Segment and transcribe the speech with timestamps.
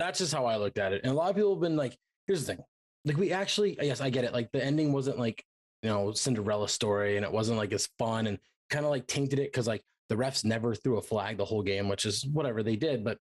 [0.00, 1.02] That's just how I looked at it.
[1.04, 1.96] And a lot of people have been like,
[2.26, 2.64] here's the thing.
[3.04, 4.32] Like we actually, yes, I get it.
[4.32, 5.44] Like the ending wasn't like,
[5.82, 9.38] you know, Cinderella story and it wasn't like as fun and kind of like tainted
[9.38, 12.62] it because like the refs never threw a flag the whole game, which is whatever
[12.62, 13.04] they did.
[13.04, 13.18] But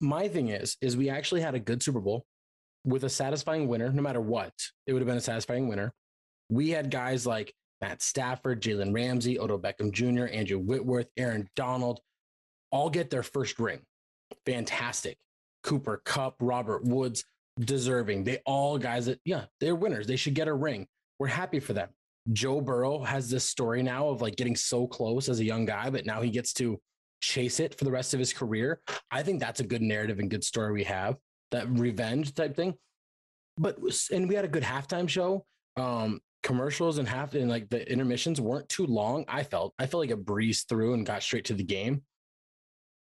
[0.00, 2.24] my thing is, is we actually had a good Super Bowl
[2.84, 4.52] with a satisfying winner, no matter what.
[4.86, 5.92] It would have been a satisfying winner.
[6.48, 12.00] We had guys like Matt Stafford, Jalen Ramsey, Odell Beckham Jr., Andrew Whitworth, Aaron Donald,
[12.72, 13.80] all get their first ring.
[14.46, 15.18] Fantastic.
[15.62, 17.24] Cooper Kupp, Robert Woods,
[17.58, 18.24] deserving.
[18.24, 20.06] They all guys that, yeah, they're winners.
[20.06, 20.86] They should get a ring.
[21.18, 21.90] We're happy for them.
[22.32, 25.90] Joe Burrow has this story now of like getting so close as a young guy,
[25.90, 26.80] but now he gets to
[27.20, 28.80] chase it for the rest of his career.
[29.10, 31.16] I think that's a good narrative and good story we have
[31.50, 32.74] that revenge type thing.
[33.58, 33.78] But
[34.12, 35.44] and we had a good halftime show.
[35.76, 39.24] Um, commercials and half and like the intermissions weren't too long.
[39.28, 42.02] I felt I felt like a breeze through and got straight to the game.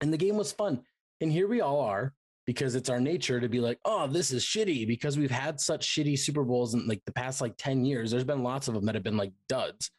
[0.01, 0.83] And the game was fun.
[1.21, 2.13] And here we all are
[2.47, 5.87] because it's our nature to be like, oh, this is shitty because we've had such
[5.87, 8.11] shitty Super Bowls in like the past like 10 years.
[8.11, 9.91] There's been lots of them that have been like duds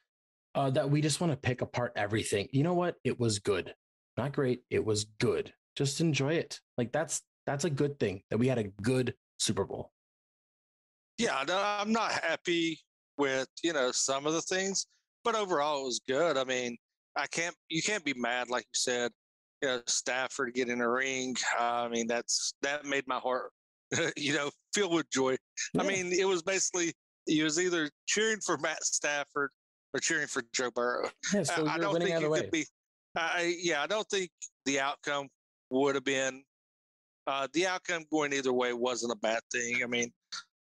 [0.55, 2.47] uh, that we just want to pick apart everything.
[2.51, 2.95] You know what?
[3.03, 3.73] It was good.
[4.17, 4.61] Not great.
[4.69, 5.53] It was good.
[5.75, 6.59] Just enjoy it.
[6.77, 9.91] Like that's that's a good thing that we had a good Super Bowl.
[11.17, 12.79] Yeah, I'm not happy
[13.17, 14.87] with you know some of the things,
[15.23, 16.37] but overall it was good.
[16.37, 16.77] I mean,
[17.15, 19.11] I can't you can't be mad like you said.
[19.61, 21.35] You know, Stafford getting a ring.
[21.59, 23.51] Uh, I mean, that's that made my heart
[24.17, 25.35] you know feel with joy.
[25.73, 25.81] Yeah.
[25.81, 26.93] I mean, it was basically
[27.27, 29.49] it was either cheering for Matt Stafford
[29.93, 31.09] or cheering for Joe Burrow.
[31.33, 32.65] Yeah, so I, I don't think you could be.
[33.15, 34.29] I yeah, I don't think
[34.65, 35.27] the outcome
[35.71, 36.43] would have been
[37.27, 39.81] uh, the outcome going either way wasn't a bad thing.
[39.83, 40.11] I mean,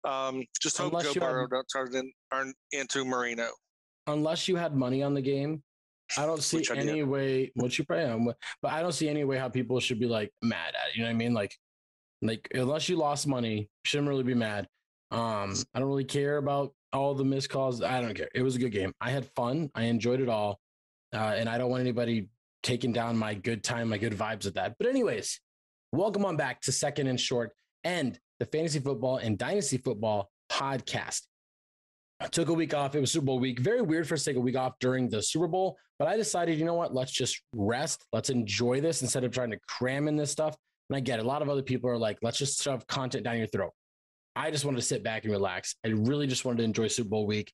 [0.03, 3.47] um, just hope Unless Joe Burrow had, don't turn, in, turn into Marino.
[4.08, 5.63] Unless you had money on the game,
[6.18, 7.52] I don't see I any way.
[7.56, 10.31] What you probably am, but I don't see any way how people should be like
[10.42, 10.96] mad at it.
[10.96, 11.34] You know what I mean?
[11.34, 11.56] Like,
[12.22, 14.68] like unless you lost money, shouldn't really be mad.
[15.12, 17.81] Um, I don't really care about all the missed calls.
[17.81, 18.30] I don't care.
[18.34, 18.94] It was a good game.
[19.00, 19.69] I had fun.
[19.75, 20.59] I enjoyed it all,
[21.14, 22.30] uh, and I don't want anybody
[22.64, 24.75] taking down my good time, my good vibes at that.
[24.78, 25.40] But anyways,
[25.92, 27.53] welcome on back to Second and Short
[27.84, 31.22] and the Fantasy Football and Dynasty Football podcast.
[32.31, 32.96] Took a week off.
[32.96, 33.59] It was Super Bowl week.
[33.59, 36.18] Very weird for us to take a week off during the Super Bowl, but I
[36.18, 36.94] decided, you know what?
[36.94, 38.06] Let's just rest.
[38.12, 40.56] Let's enjoy this instead of trying to cram in this stuff.
[40.90, 41.25] And I get it.
[41.25, 43.72] a lot of other people are like, let's just shove content down your throat.
[44.35, 45.75] I just wanted to sit back and relax.
[45.85, 47.53] I really just wanted to enjoy Super Bowl week.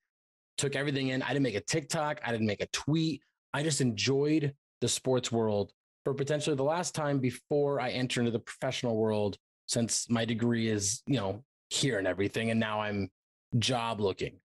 [0.57, 1.21] Took everything in.
[1.21, 2.21] I didn't make a TikTok.
[2.25, 3.21] I didn't make a tweet.
[3.53, 5.71] I just enjoyed the sports world
[6.03, 9.37] for potentially the last time before I enter into the professional world
[9.67, 12.51] since my degree is, you know, here and everything.
[12.51, 13.09] And now I'm
[13.57, 14.39] job looking.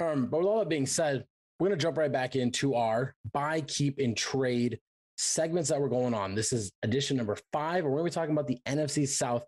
[0.00, 1.24] Um, but with all that being said,
[1.58, 4.80] we're going to jump right back into our buy, keep, and trade
[5.16, 6.34] segments that were going on.
[6.34, 9.44] This is edition number five, we're going to be talking about the NFC South.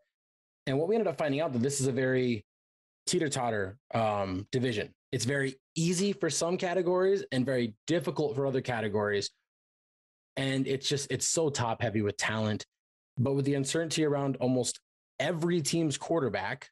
[0.66, 2.44] And what we ended up finding out that this is a very
[3.06, 4.92] teeter totter um, division.
[5.12, 9.30] It's very easy for some categories and very difficult for other categories.
[10.36, 12.66] And it's just, it's so top heavy with talent.
[13.18, 14.80] But with the uncertainty around almost
[15.18, 16.68] every team's quarterback,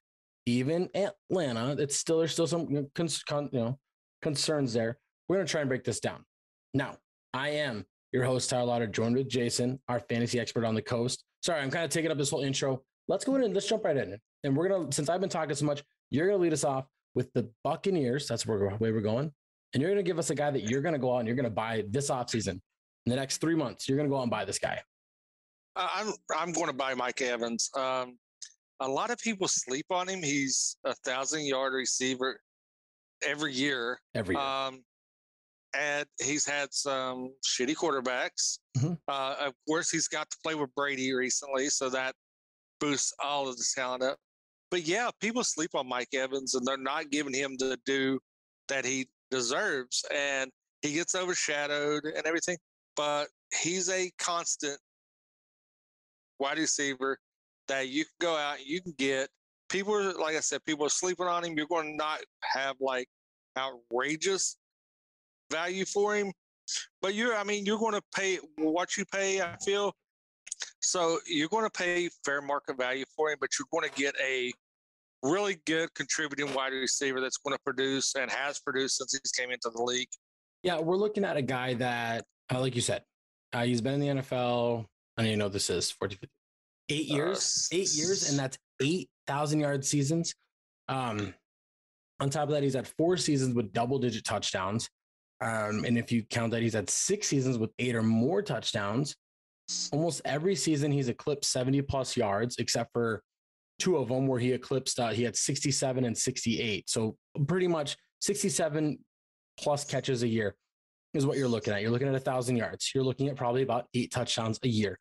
[0.46, 2.88] even Atlanta, it's still there's still some you
[3.52, 3.78] know
[4.22, 4.98] concerns there.
[5.28, 6.24] We're gonna try and break this down.
[6.74, 6.96] Now,
[7.32, 11.24] I am your host Tyler Lauder, joined with Jason, our fantasy expert on the coast.
[11.42, 12.82] Sorry, I'm kind of taking up this whole intro.
[13.08, 14.18] Let's go in and let's jump right in.
[14.44, 17.32] And we're gonna, since I've been talking so much, you're gonna lead us off with
[17.32, 18.26] the Buccaneers.
[18.28, 19.32] That's where way we're going.
[19.72, 21.50] And you're gonna give us a guy that you're gonna go out and you're gonna
[21.50, 22.60] buy this offseason.
[23.06, 24.80] In the next three months, you're gonna go out and buy this guy.
[25.76, 27.70] I'm I'm going to buy Mike Evans.
[27.76, 28.16] Um,
[28.84, 30.22] a lot of people sleep on him.
[30.22, 32.38] He's a thousand yard receiver
[33.26, 33.98] every year.
[34.14, 34.44] Every year.
[34.44, 34.84] Um,
[35.76, 38.58] and he's had some shitty quarterbacks.
[38.76, 38.92] Mm-hmm.
[39.08, 42.14] Uh, of course, he's got to play with Brady recently, so that
[42.78, 44.18] boosts all of the talent up.
[44.70, 48.20] But yeah, people sleep on Mike Evans, and they're not giving him the due
[48.68, 50.50] that he deserves, and
[50.82, 52.58] he gets overshadowed and everything.
[52.96, 53.28] But
[53.62, 54.78] he's a constant
[56.38, 57.18] wide receiver
[57.68, 59.28] that you can go out, you can get
[59.68, 59.94] people.
[59.94, 61.56] Are, like I said, people are sleeping on him.
[61.56, 63.08] You're going to not have like
[63.58, 64.56] outrageous
[65.50, 66.32] value for him,
[67.00, 67.36] but you're.
[67.36, 69.40] I mean, you're going to pay what you pay.
[69.40, 69.94] I feel
[70.80, 71.18] so.
[71.26, 74.52] You're going to pay fair market value for him, but you're going to get a
[75.22, 79.50] really good contributing wide receiver that's going to produce and has produced since he's came
[79.50, 80.08] into the league.
[80.62, 83.02] Yeah, we're looking at a guy that, uh, like you said,
[83.52, 84.86] uh, he's been in the NFL.
[85.16, 86.28] I don't even know this is 40, 50,
[86.88, 90.34] eight years, uh, eight years, and that's eight thousand yard seasons.
[90.88, 91.34] Um,
[92.20, 94.88] on top of that, he's had four seasons with double digit touchdowns.
[95.40, 99.16] Um, and if you count that, he's had six seasons with eight or more touchdowns.
[99.92, 103.22] almost every season he's eclipsed 70 plus yards, except for
[103.78, 106.88] two of them where he eclipsed, uh, he had 67 and 68.
[106.88, 107.16] So
[107.46, 108.98] pretty much 67
[109.58, 110.54] plus catches a year
[111.12, 111.82] is what you're looking at.
[111.82, 112.92] You're looking at a thousand yards.
[112.94, 114.98] You're looking at probably about eight touchdowns a year.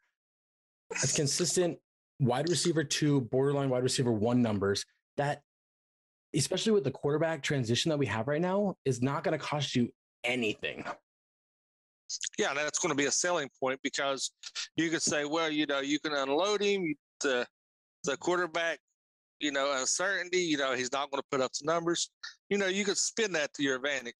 [1.01, 1.78] It's consistent
[2.19, 4.86] wide receiver two, borderline wide receiver one numbers
[5.18, 5.42] that,
[6.36, 9.75] especially with the quarterback transition that we have right now, is not going to cost
[9.75, 9.90] you
[10.24, 10.84] anything.
[12.38, 14.31] Yeah, that's going to be a selling point because
[14.75, 16.94] you could say, well, you know, you can unload him.
[17.22, 17.46] The
[18.04, 18.80] the quarterback,
[19.39, 20.39] you know, uncertainty.
[20.39, 22.10] You know, he's not going to put up the numbers.
[22.50, 24.13] You know, you could spin that to your advantage.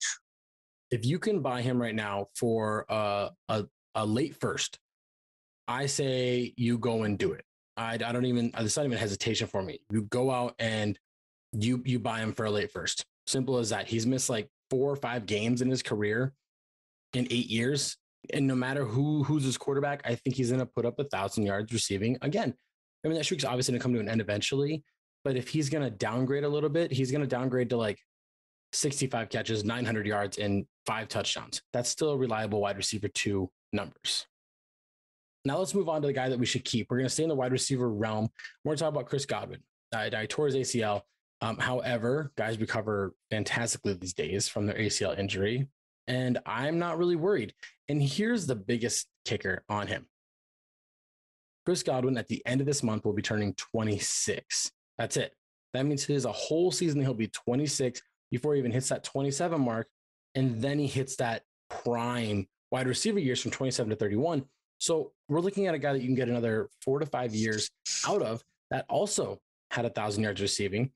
[0.90, 4.78] If you can buy him right now for a a, a late first,
[5.66, 7.44] I say you go and do it.
[7.76, 9.80] I, I don't even, it's not even hesitation for me.
[9.90, 10.98] You go out and
[11.52, 13.04] you, you buy him for a late first.
[13.26, 13.86] Simple as that.
[13.86, 16.32] He's missed like four or five games in his career
[17.14, 17.96] in eight years.
[18.32, 21.44] And no matter who who's his quarterback, I think he's to put up a thousand
[21.44, 22.54] yards receiving again.
[23.04, 24.82] I mean, that streak's obviously to come to an end eventually.
[25.24, 27.98] But if he's to downgrade a little bit, he's to downgrade to like
[28.72, 31.62] 65 catches, 900 yards, and five touchdowns.
[31.72, 34.26] That's still a reliable wide receiver two numbers.
[35.44, 36.90] Now let's move on to the guy that we should keep.
[36.90, 38.28] We're going to stay in the wide receiver realm.
[38.64, 39.60] We're going to talk about Chris Godwin.
[39.94, 41.02] I, I tore his ACL.
[41.40, 45.68] Um, however, guys recover fantastically these days from their ACL injury,
[46.06, 47.52] and I'm not really worried.
[47.88, 50.06] And here's the biggest kicker on him
[51.66, 54.70] Chris Godwin at the end of this month will be turning 26.
[54.96, 55.34] That's it.
[55.74, 58.00] That means his a whole season he'll be 26
[58.30, 59.88] before he even hits that 27 mark,
[60.34, 64.44] and then he hits that prime wide receiver years from 27 to 31.
[64.84, 67.70] So we're looking at a guy that you can get another four to five years
[68.06, 69.38] out of that also
[69.70, 70.90] had a thousand yards receiving.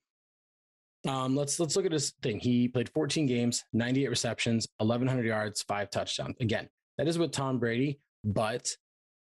[1.09, 2.39] Um, let's let's look at his thing.
[2.39, 6.37] He played 14 games, 98 receptions, 1100 yards, five touchdowns.
[6.39, 6.69] Again,
[6.99, 8.71] that is with Tom Brady, but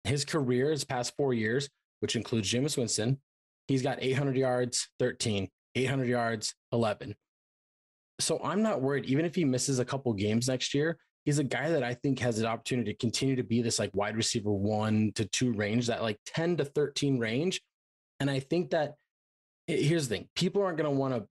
[0.03, 1.69] his career, his past four years,
[2.01, 3.21] which includes Jameis Winston,
[3.69, 7.15] he's got 800 yards, 13, 800 yards, 11.
[8.19, 9.05] So I'm not worried.
[9.05, 12.19] Even if he misses a couple games next year, he's a guy that I think
[12.19, 15.87] has an opportunity to continue to be this like wide receiver one to two range,
[15.87, 17.61] that like 10 to 13 range.
[18.19, 18.95] And I think that
[19.67, 21.27] here's the thing people aren't going to want to,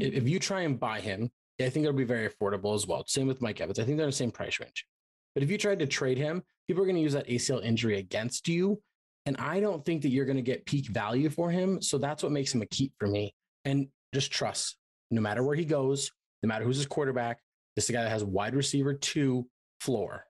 [0.00, 3.04] if you try and buy him, I think it'll be very affordable as well.
[3.06, 3.78] Same with Mike Evans.
[3.78, 4.86] I think they're in the same price range.
[5.34, 7.98] But if you tried to trade him, people are going to use that ACL injury
[7.98, 8.80] against you.
[9.26, 11.80] And I don't think that you're going to get peak value for him.
[11.80, 13.34] So that's what makes him a keep for me.
[13.64, 14.76] And just trust
[15.10, 16.10] no matter where he goes,
[16.42, 17.38] no matter who's his quarterback,
[17.74, 19.46] this is a guy that has wide receiver two
[19.80, 20.24] floor.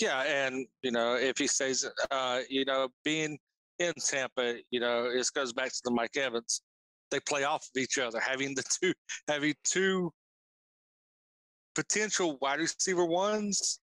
[0.00, 3.38] Yeah, and you know if he stays, uh, you know, being
[3.78, 6.62] in Tampa, you know, this goes back to the Mike Evans.
[7.10, 8.92] They play off of each other, having the two,
[9.28, 10.12] having two
[11.74, 13.80] potential wide receiver ones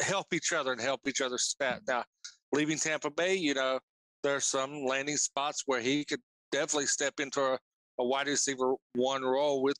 [0.00, 1.80] help each other and help each other stat.
[1.86, 2.04] Now,
[2.52, 3.78] leaving Tampa Bay, you know,
[4.22, 6.20] there's some landing spots where he could
[6.52, 7.58] definitely step into a,
[7.98, 9.76] a wide receiver one role with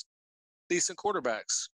[0.70, 1.68] decent quarterbacks.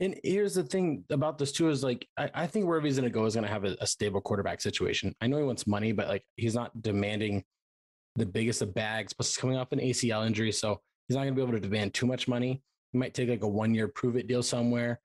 [0.00, 3.10] And here's the thing about this too is like I, I think wherever he's to
[3.10, 5.14] go is to have a, a, stable quarterback situation.
[5.20, 7.44] I know he wants money, but like he's not demanding
[8.16, 9.12] the biggest of bags.
[9.12, 11.92] Plus, he's coming off an ACL injury, so he's not to be able to demand
[11.92, 12.62] too much money.
[12.92, 15.00] He might take like a one year prove it deal somewhere.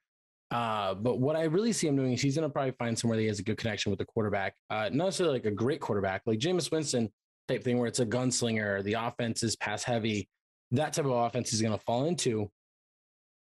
[0.52, 3.24] Uh, but what I really see him doing is he's to probably find somewhere that
[3.24, 4.56] he has a good connection with the quarterback.
[4.70, 7.10] Uh, not necessarily like a great quarterback, like Jameis Winston
[7.50, 10.30] type thing, where it's a gunslinger, the offense is pass heavy.
[10.72, 12.50] That type of offense he's to fall into.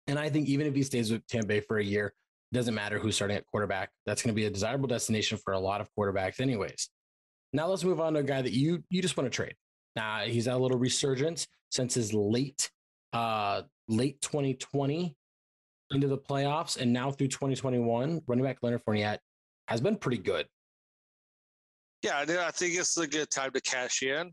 [0.08, 2.14] And I think even if he stays with Tampa Bay for a year,
[2.54, 3.90] doesn't matter who's starting at quarterback.
[4.06, 6.90] That's going to be a desirable destination for a lot of quarterbacks, anyways.
[7.52, 9.56] Now let's move on to a guy that you you just want to trade.
[9.96, 12.70] Now uh, he's had a little resurgence since his late
[13.12, 15.16] uh late 2020
[15.92, 19.20] into the playoffs, and now through 2021, running back Leonard Fournette
[19.68, 20.48] has been pretty good.
[22.02, 24.32] Yeah, I think it's a good time to cash in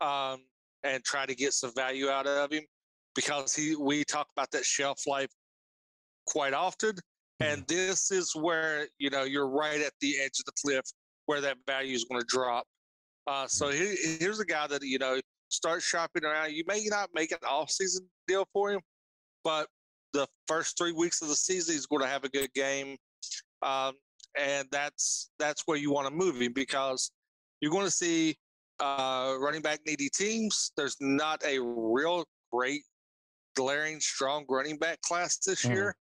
[0.00, 0.44] um,
[0.84, 2.62] and try to get some value out of him
[3.14, 5.30] because he we talk about that shelf life
[6.26, 6.92] quite often.
[6.92, 7.52] Mm-hmm.
[7.52, 10.84] And this is where, you know, you're right at the edge of the cliff
[11.26, 12.64] where that value is going to drop.
[13.26, 16.52] Uh, so he, here's a guy that, you know, start shopping around.
[16.52, 18.80] You may not make an off season deal for him,
[19.44, 19.68] but
[20.12, 22.96] the first three weeks of the season, he's going to have a good game.
[23.62, 23.94] Um,
[24.38, 27.10] and that's that's where you want to move him because
[27.60, 28.36] you're going to see
[28.80, 30.72] uh, running back needy teams.
[30.76, 32.82] There's not a real great
[33.56, 35.74] glaring strong running back class this mm.
[35.74, 35.96] year.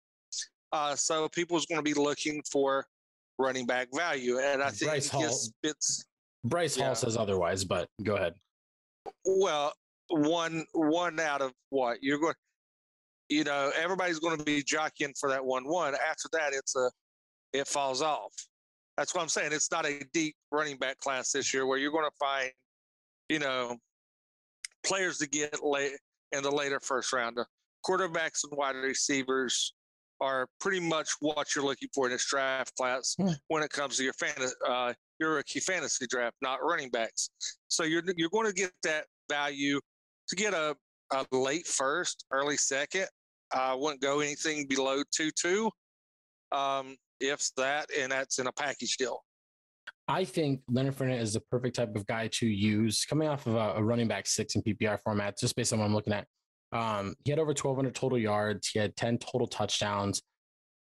[0.72, 2.86] Uh, so people's going to be looking for
[3.39, 6.06] running back value, and I think Breece Hall, fits.
[6.46, 6.86] Breece yeah.
[6.86, 8.34] Hall says otherwise, but go ahead.
[9.25, 9.74] Well,
[10.10, 12.36] one one out of what you're going,
[13.29, 15.96] you know, everybody's going to be jockeying for that one one.
[15.96, 16.91] After that, it's a
[17.53, 18.32] it falls off.
[18.98, 19.53] That's what I'm saying.
[19.53, 22.51] It's not a deep running back class this year where you're going to find,
[23.29, 23.77] you know,
[24.86, 25.94] players to get late
[26.32, 27.38] in the later first round.
[27.38, 27.46] The
[27.86, 29.74] quarterbacks and wide receivers
[30.22, 33.32] are pretty much what you're looking for in this draft class hmm.
[33.48, 34.34] when it comes to your fan,
[34.68, 37.30] uh, your rookie fantasy draft, not running backs.
[37.68, 39.80] So you're you're going to get that value
[40.30, 40.76] to get a,
[41.14, 43.08] a late first, early second.
[43.54, 45.72] I wouldn't go anything below two two,
[46.52, 49.24] um, if that, and that's in a package deal.
[50.10, 53.54] I think Leonard Fournette is the perfect type of guy to use coming off of
[53.54, 56.25] a, a running back six in PPR format, just based on what I'm looking at.
[56.72, 58.68] Um, he had over 1,200 total yards.
[58.68, 60.24] He had 10 total touchdowns.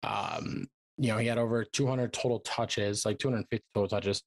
[0.01, 0.65] Um,
[0.97, 4.23] you know, he had over 200 total touches, like 250 total touches.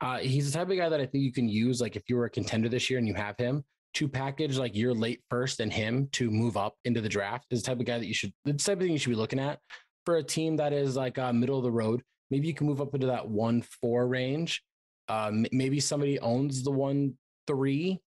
[0.00, 2.16] Uh, he's the type of guy that I think you can use, like if you
[2.16, 3.62] were a contender this year and you have him
[3.94, 7.46] to package like your late first and him to move up into the draft.
[7.50, 9.16] Is the type of guy that you should, the type of thing you should be
[9.16, 9.58] looking at
[10.06, 12.02] for a team that is like uh, middle of the road.
[12.30, 14.62] Maybe you can move up into that one four range.
[15.08, 17.14] Um, maybe somebody owns the one
[17.46, 18.00] three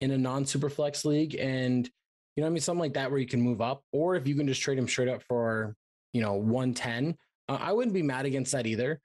[0.00, 1.88] in a non super flex league and
[2.36, 2.60] you know I mean?
[2.60, 4.86] Something like that where you can move up, or if you can just trade him
[4.86, 5.74] straight up for,
[6.12, 7.16] you know, 110.
[7.48, 9.00] Uh, I wouldn't be mad against that either.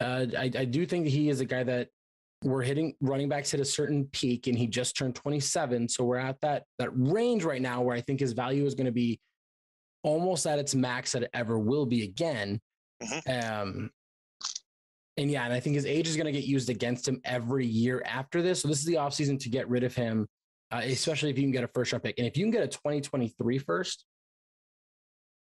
[0.00, 1.88] Uh, I, I do think that he is a guy that
[2.44, 5.88] we're hitting running backs hit a certain peak and he just turned 27.
[5.88, 8.86] So we're at that that range right now where I think his value is going
[8.86, 9.18] to be
[10.04, 12.60] almost at its max that it ever will be again.
[13.02, 13.68] Mm-hmm.
[13.68, 13.90] Um,
[15.18, 17.66] and yeah, and I think his age is going to get used against him every
[17.66, 18.62] year after this.
[18.62, 20.26] So this is the offseason to get rid of him
[20.70, 22.18] uh, especially if you can get a first round pick.
[22.18, 24.04] And if you can get a 2023 first,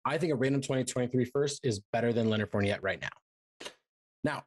[0.05, 3.69] I think a random 2023 first is better than Leonard Fournette right now.
[4.23, 4.43] Now,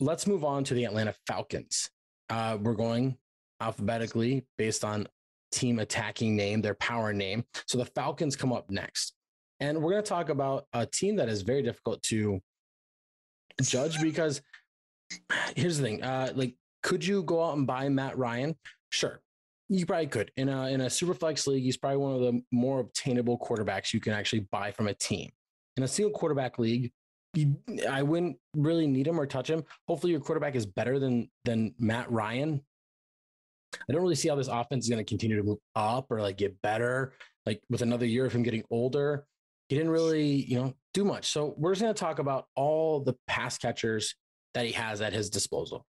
[0.00, 1.90] let's move on to the Atlanta Falcons.
[2.30, 3.16] Uh, we're going
[3.60, 5.06] alphabetically based on
[5.50, 7.44] team attacking name, their power name.
[7.66, 9.14] So the Falcons come up next.
[9.60, 12.40] And we're going to talk about a team that is very difficult to
[13.60, 14.40] judge because
[15.56, 16.02] here's the thing.
[16.02, 18.56] Uh, like, could you go out and buy Matt Ryan?
[18.90, 19.20] Sure.
[19.68, 21.62] You probably could in a in a super flex league.
[21.62, 25.30] He's probably one of the more obtainable quarterbacks you can actually buy from a team.
[25.76, 26.92] In a single quarterback league,
[27.34, 27.56] you,
[27.88, 29.64] I wouldn't really need him or touch him.
[29.88, 32.60] Hopefully, your quarterback is better than than Matt Ryan.
[33.74, 36.20] I don't really see how this offense is going to continue to move up or
[36.20, 37.14] like get better.
[37.46, 39.24] Like with another year of him getting older,
[39.68, 41.30] he didn't really you know do much.
[41.30, 44.14] So we're just going to talk about all the pass catchers
[44.54, 45.86] that he has at his disposal.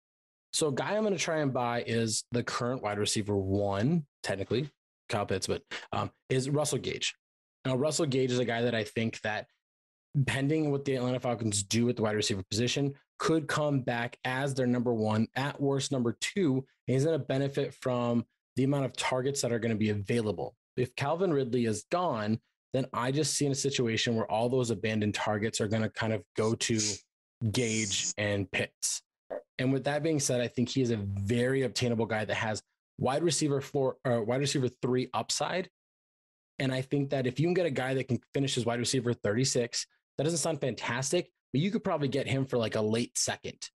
[0.53, 4.05] So, a guy I'm going to try and buy is the current wide receiver one,
[4.23, 4.69] technically,
[5.09, 7.15] Kyle Pitts, but um, is Russell Gage.
[7.65, 9.47] Now, Russell Gage is a guy that I think that,
[10.25, 14.53] pending what the Atlanta Falcons do at the wide receiver position, could come back as
[14.53, 16.65] their number one, at worst, number two.
[16.87, 19.89] And he's going to benefit from the amount of targets that are going to be
[19.89, 20.55] available.
[20.75, 22.39] If Calvin Ridley is gone,
[22.73, 25.89] then I just see in a situation where all those abandoned targets are going to
[25.89, 26.79] kind of go to
[27.51, 29.01] Gage and Pitts.
[29.59, 32.61] And with that being said, I think he is a very obtainable guy that has
[32.97, 35.69] wide receiver four or wide receiver three upside.
[36.59, 38.79] And I think that if you can get a guy that can finish his wide
[38.79, 39.85] receiver 36,
[40.17, 43.69] that doesn't sound fantastic, but you could probably get him for like a late second.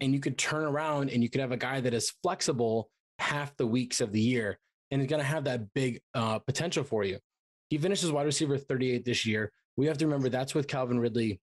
[0.00, 3.56] And you could turn around and you could have a guy that is flexible half
[3.56, 4.58] the weeks of the year
[4.90, 7.18] and is going to have that big uh, potential for you.
[7.68, 9.52] He finishes wide receiver 38 this year.
[9.76, 11.40] We have to remember that's with Calvin Ridley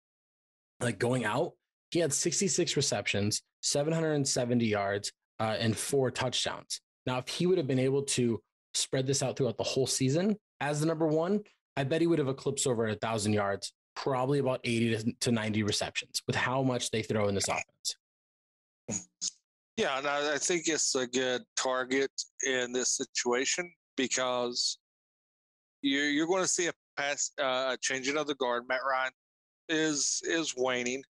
[0.84, 1.52] like going out
[1.94, 6.80] he had 66 receptions, 770 yards, uh, and four touchdowns.
[7.06, 8.42] Now, if he would have been able to
[8.74, 11.40] spread this out throughout the whole season as the number one,
[11.76, 15.62] I bet he would have eclipsed over a thousand yards, probably about 80 to 90
[15.62, 17.96] receptions with how much they throw in this offense.
[19.76, 22.10] Yeah, and I, think it's a good target
[22.44, 24.78] in this situation because
[25.80, 28.64] you're, going to see a pass, uh, changing of the guard.
[28.68, 29.12] Matt Ryan
[29.68, 31.02] is is waning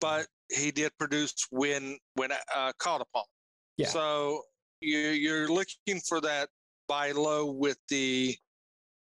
[0.00, 3.24] but he did produce when when uh, called upon.
[3.76, 3.88] Yeah.
[3.88, 4.42] So
[4.80, 6.48] you, you're looking for that
[6.88, 8.36] buy low with the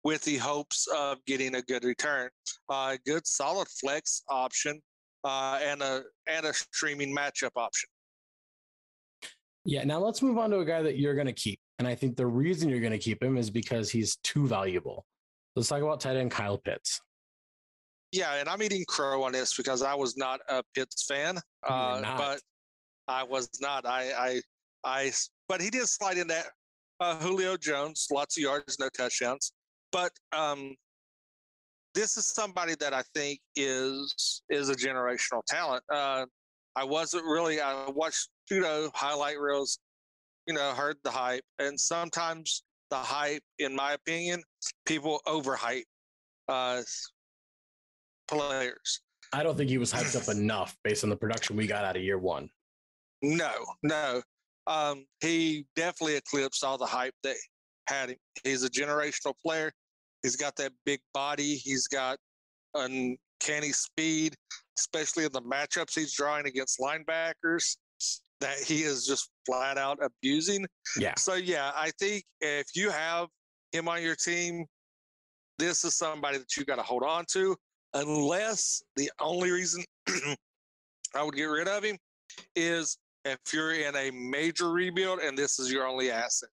[0.03, 2.29] with the hopes of getting a good return.
[2.69, 4.81] A uh, good solid flex option
[5.23, 7.89] uh, and a and a streaming matchup option.
[9.65, 9.83] Yeah.
[9.83, 12.17] Now let's move on to a guy that you're going to keep, and I think
[12.17, 15.05] the reason you're going to keep him is because he's too valuable.
[15.55, 17.01] Let's talk about tight end Kyle Pitts.
[18.11, 21.37] Yeah, and I'm eating crow on this because I was not a Pitts fan,
[21.67, 22.41] uh, but
[23.07, 23.85] I was not.
[23.85, 24.41] I, I,
[24.83, 25.11] I,
[25.47, 26.47] but he did slide in that
[26.99, 29.53] uh, Julio Jones, lots of yards, no touchdowns.
[29.91, 30.75] But um,
[31.93, 35.83] this is somebody that I think is is a generational talent.
[35.91, 36.25] Uh,
[36.75, 37.59] I wasn't really.
[37.61, 39.79] I watched pseudo highlight reels,
[40.47, 44.43] you know, heard the hype, and sometimes the hype, in my opinion,
[44.85, 45.83] people overhype
[46.47, 46.81] uh,
[48.31, 49.01] players.
[49.33, 51.95] I don't think he was hyped up enough based on the production we got out
[51.95, 52.49] of year one.
[53.21, 53.51] No,
[53.83, 54.21] no.
[54.67, 57.35] Um, he definitely eclipsed all the hype that
[57.87, 58.17] had him.
[58.43, 59.71] He's a generational player.
[60.23, 61.55] He's got that big body.
[61.55, 62.17] He's got
[62.73, 64.35] uncanny speed,
[64.77, 67.77] especially in the matchups he's drawing against linebackers
[68.41, 70.65] that he is just flat out abusing.
[70.97, 71.13] Yeah.
[71.17, 73.27] So yeah, I think if you have
[73.71, 74.65] him on your team,
[75.57, 77.55] this is somebody that you got to hold on to.
[77.93, 79.83] Unless the only reason
[81.15, 81.97] I would get rid of him
[82.55, 86.49] is if you're in a major rebuild and this is your only asset.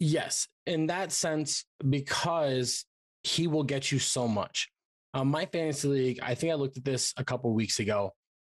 [0.00, 2.84] Yes, in that sense, because
[3.24, 4.68] he will get you so much.
[5.14, 8.12] Um, my fantasy league, I think I looked at this a couple weeks ago,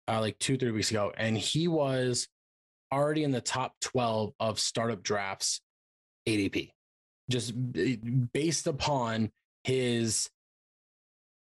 [0.08, 2.26] uh, like two, three weeks ago, and he was
[2.92, 5.60] already in the top 12 of startup drafts
[6.26, 6.70] ADP,
[7.30, 7.52] just
[8.32, 9.30] based upon
[9.64, 10.28] his.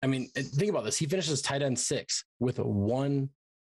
[0.03, 0.97] I mean, uh, think about this.
[0.97, 3.29] He finishes tight end six with one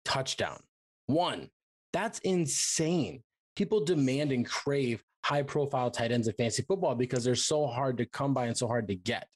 [0.04, 0.60] touchdown.
[1.06, 1.48] One.
[1.92, 3.22] That's insane.
[3.56, 7.98] People demand and crave high profile tight ends in fantasy football because they're so hard
[7.98, 9.28] to come by and so hard to get.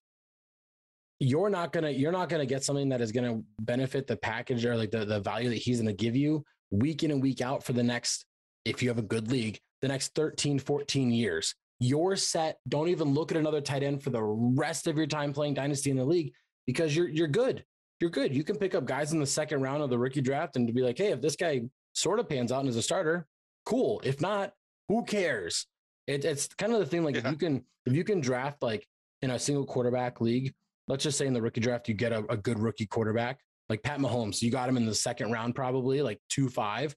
[1.18, 4.76] You're not gonna you're not gonna get something that is gonna benefit the package or
[4.76, 7.72] like the, the value that he's gonna give you week in and week out for
[7.72, 8.26] the next,
[8.64, 11.54] if you have a good league, the next 13, 14 years.
[11.78, 12.58] You're set.
[12.68, 15.90] Don't even look at another tight end for the rest of your time playing Dynasty
[15.90, 16.32] in the league
[16.66, 17.64] because you're you're good.
[18.00, 18.34] You're good.
[18.34, 20.72] You can pick up guys in the second round of the rookie draft and to
[20.72, 21.62] be like, hey, if this guy
[21.94, 23.26] sort of pans out and is a starter,
[23.64, 24.02] cool.
[24.04, 24.52] If not,
[24.88, 25.66] who cares?
[26.06, 27.04] It, it's kind of the thing.
[27.04, 27.22] Like yeah.
[27.24, 28.86] if you can, if you can draft like
[29.22, 30.52] in a single quarterback league,
[30.88, 33.82] let's just say in the rookie draft, you get a, a good rookie quarterback like
[33.82, 34.42] Pat Mahomes.
[34.42, 36.94] You got him in the second round, probably like two five.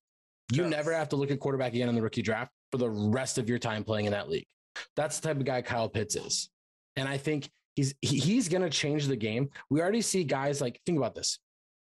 [0.51, 0.69] You yeah.
[0.69, 3.47] never have to look at quarterback again in the rookie draft for the rest of
[3.47, 4.47] your time playing in that league.
[4.95, 6.49] That's the type of guy Kyle Pitts is,
[6.95, 9.49] and I think he's he's going to change the game.
[9.69, 11.39] We already see guys like think about this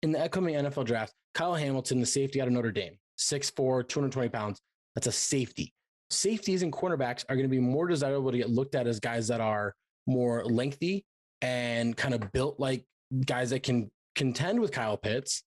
[0.02, 1.12] in the upcoming NFL draft.
[1.34, 4.60] Kyle Hamilton, the safety out of Notre Dame, 6'4", 220 pounds.
[4.94, 5.74] That's a safety
[6.10, 9.28] safeties and cornerbacks are going to be more desirable to get looked at as guys
[9.28, 9.74] that are
[10.06, 11.04] more lengthy
[11.42, 12.84] and kind of built like
[13.24, 15.42] guys that can contend with Kyle Pitts.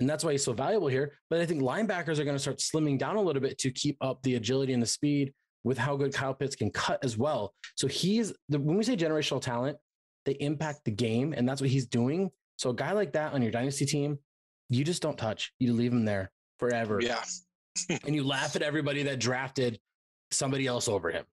[0.00, 1.18] And that's why he's so valuable here.
[1.30, 3.96] But I think linebackers are going to start slimming down a little bit to keep
[4.00, 5.32] up the agility and the speed
[5.64, 7.54] with how good Kyle Pitts can cut as well.
[7.74, 9.78] So he's the, when we say generational talent,
[10.24, 12.30] they impact the game, and that's what he's doing.
[12.56, 14.18] So a guy like that on your dynasty team,
[14.68, 15.52] you just don't touch.
[15.58, 17.00] You leave him there forever.
[17.02, 17.22] Yeah.
[18.04, 19.80] and you laugh at everybody that drafted
[20.30, 21.24] somebody else over him.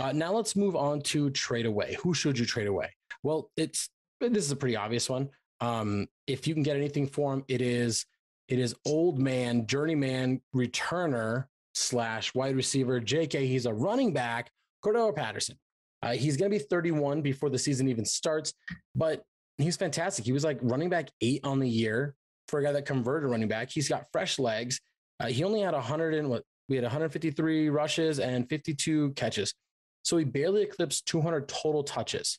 [0.00, 1.96] Uh, now let's move on to trade away.
[2.02, 2.90] Who should you trade away?
[3.22, 5.28] Well, it's this is a pretty obvious one.
[5.60, 8.06] Um, if you can get anything for him, it is
[8.48, 11.44] it is old man, journeyman, returner
[11.78, 13.00] slash wide receiver.
[13.00, 13.46] J.K.
[13.46, 14.50] He's a running back.
[14.84, 15.56] Cordarrelle Patterson.
[16.02, 18.54] Uh, he's going to be 31 before the season even starts,
[18.94, 19.24] but
[19.58, 20.24] he's fantastic.
[20.24, 22.14] He was like running back eight on the year
[22.46, 23.70] for a guy that converted running back.
[23.70, 24.80] He's got fresh legs.
[25.18, 29.54] Uh, he only had 100 and what we had 153 rushes and 52 catches.
[30.02, 32.38] So he barely eclipsed 200 total touches.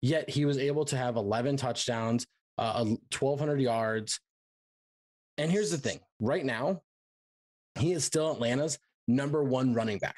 [0.00, 2.26] Yet he was able to have 11 touchdowns,
[2.58, 4.18] uh, 1,200 yards.
[5.38, 6.82] And here's the thing right now,
[7.78, 10.16] he is still Atlanta's number one running back.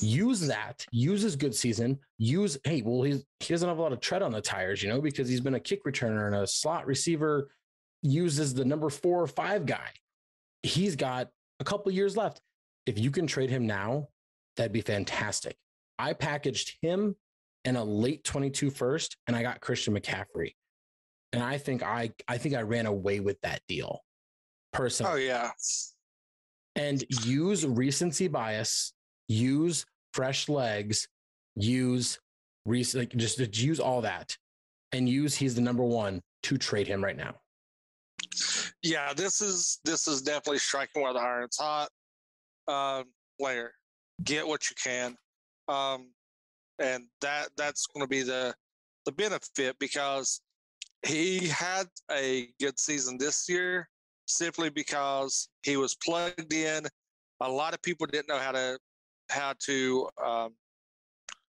[0.00, 3.92] Use that, use his good season, use, hey, well, he's, he doesn't have a lot
[3.92, 6.46] of tread on the tires, you know, because he's been a kick returner and a
[6.46, 7.50] slot receiver,
[8.02, 9.88] uses the number four or five guy.
[10.62, 12.40] He's got a couple years left.
[12.86, 14.08] If you can trade him now,
[14.56, 15.56] that'd be fantastic.
[15.98, 17.16] I packaged him
[17.64, 20.54] in a late 22 first and I got Christian McCaffrey.
[21.32, 24.04] And I think I I think I ran away with that deal oh,
[24.72, 25.12] personally.
[25.12, 25.50] Oh yeah.
[26.78, 28.92] And use recency bias,
[29.26, 31.08] use fresh legs,
[31.56, 32.18] use
[32.66, 34.36] like just, just use all that
[34.92, 37.34] and use he's the number one to trade him right now
[38.82, 41.88] yeah, this is this is definitely striking while the iron's hot.
[42.66, 43.02] Uh,
[43.40, 43.72] player,
[44.24, 45.16] get what you can,
[45.68, 46.10] um,
[46.78, 48.54] and that that's going to be the
[49.06, 50.40] the benefit because
[51.06, 53.88] he had a good season this year
[54.28, 56.84] simply because he was plugged in.
[57.40, 58.78] A lot of people didn't know how to
[59.30, 60.54] how to um,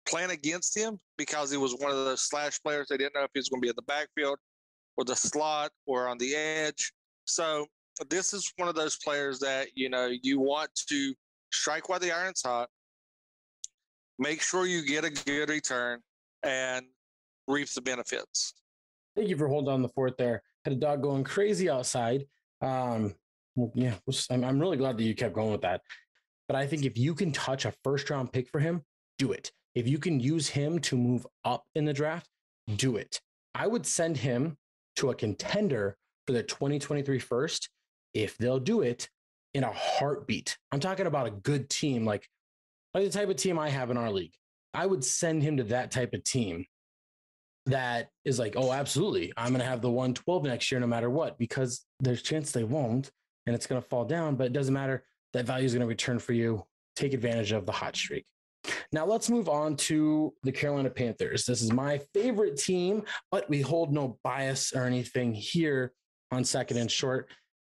[0.09, 2.89] plan against him because he was one of those slash players.
[2.89, 4.39] They didn't know if he was going to be in the backfield
[4.97, 6.93] or the slot or on the edge.
[7.25, 7.67] So
[8.09, 11.15] this is one of those players that you know you want to
[11.53, 12.69] strike while the iron's hot.
[14.19, 16.01] Make sure you get a good return
[16.43, 16.85] and
[17.49, 18.55] reap the benefits.
[19.17, 20.43] Thank you for holding on the fort there.
[20.65, 22.27] Had a dog going crazy outside.
[22.61, 23.15] Um,
[23.75, 23.95] yeah,
[24.31, 25.81] I'm, really glad that you kept going with that.
[26.47, 28.83] But I think if you can touch a first round pick for him,
[29.19, 29.51] do it.
[29.75, 32.29] If you can use him to move up in the draft,
[32.77, 33.21] do it.
[33.55, 34.57] I would send him
[34.97, 35.97] to a contender
[36.27, 37.69] for the 2023 first
[38.15, 39.09] if they'll do it
[39.55, 40.57] in a heartbeat.
[40.73, 42.27] I'm talking about a good team, like,
[42.95, 44.35] like the type of team I have in our league.
[44.75, 46.67] I would send him to that type of team
[47.67, 49.33] that is like, oh, absolutely.
[49.37, 52.65] I'm going to have the 112 next year, no matter what, because there's chance they
[52.65, 53.11] won't
[53.47, 55.05] and it's going to fall down, but it doesn't matter.
[55.33, 56.65] That value is going to return for you.
[56.97, 58.27] Take advantage of the hot streak.
[58.93, 61.47] Now let's move on to the Carolina Panthers.
[61.47, 65.93] This is my favorite team, but we hold no bias or anything here
[66.31, 67.31] on second and short.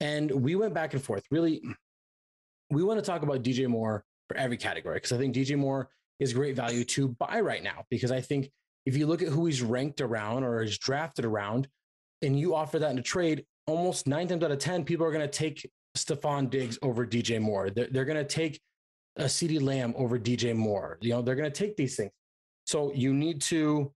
[0.01, 1.25] And we went back and forth.
[1.31, 1.63] Really,
[2.71, 5.91] we want to talk about DJ Moore for every category because I think DJ Moore
[6.19, 8.51] is great value to buy right now because I think
[8.87, 11.69] if you look at who he's ranked around or is drafted around
[12.23, 15.13] and you offer that in a trade, almost nine times out of 10, people are
[15.13, 17.71] going to take Stefon Diggs over DJ Moore.
[17.71, 18.61] They're, they're going to take
[19.17, 20.99] a CeeDee Lamb over DJ Moore.
[21.01, 22.13] You know, they're going to take these things.
[22.67, 23.93] So you need to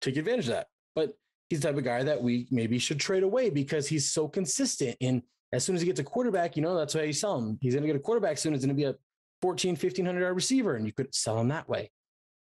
[0.00, 0.66] take advantage of that.
[0.94, 1.14] But
[1.48, 4.96] he's the type of guy that we maybe should trade away because he's so consistent.
[5.00, 7.58] And as soon as he gets a quarterback, you know, that's why you sell him.
[7.60, 8.54] He's going to get a quarterback soon.
[8.54, 8.94] It's going to be a
[9.42, 11.90] 14, 1500 yard receiver, and you could sell him that way.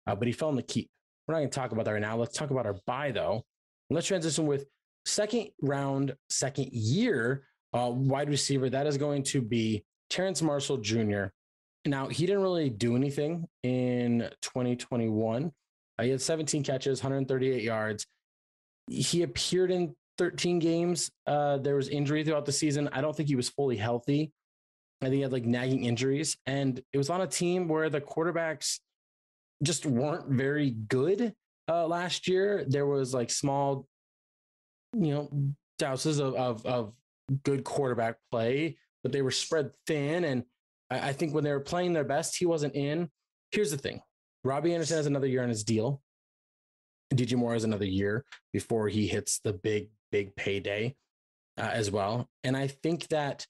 [0.05, 0.89] Uh, but he fell in the keep.
[1.27, 2.17] We're not going to talk about that right now.
[2.17, 3.43] Let's talk about our buy, though.
[3.89, 4.65] let's transition with
[5.05, 8.69] second round, second year uh, wide receiver.
[8.69, 11.25] That is going to be Terrace Marshall Jr.
[11.85, 15.51] Now, he didn't really do anything in 2021.
[15.99, 18.05] Uh, he had 17 catches, 138 yards.
[18.89, 21.11] He appeared in 13 games.
[21.25, 22.89] Uh, there was injury throughout the season.
[22.91, 24.31] I don't think he was fully healthy.
[25.01, 26.37] I think he had like nagging injuries.
[26.45, 28.79] And it was on a team where the quarterbacks
[29.63, 31.33] just weren't very good
[31.67, 32.65] uh, last year.
[32.67, 33.87] There was like small,
[34.93, 35.29] you know,
[35.79, 36.93] douses of, of, of
[37.43, 40.23] good quarterback play, but they were spread thin.
[40.23, 40.43] And
[40.89, 43.09] I, I think when they were playing their best, he wasn't in.
[43.51, 44.01] Here's the thing
[44.43, 46.01] Robbie Anderson has another year on his deal.
[47.13, 50.95] DJ Moore has another year before he hits the big, big payday
[51.57, 52.29] uh, as well.
[52.43, 53.45] And I think that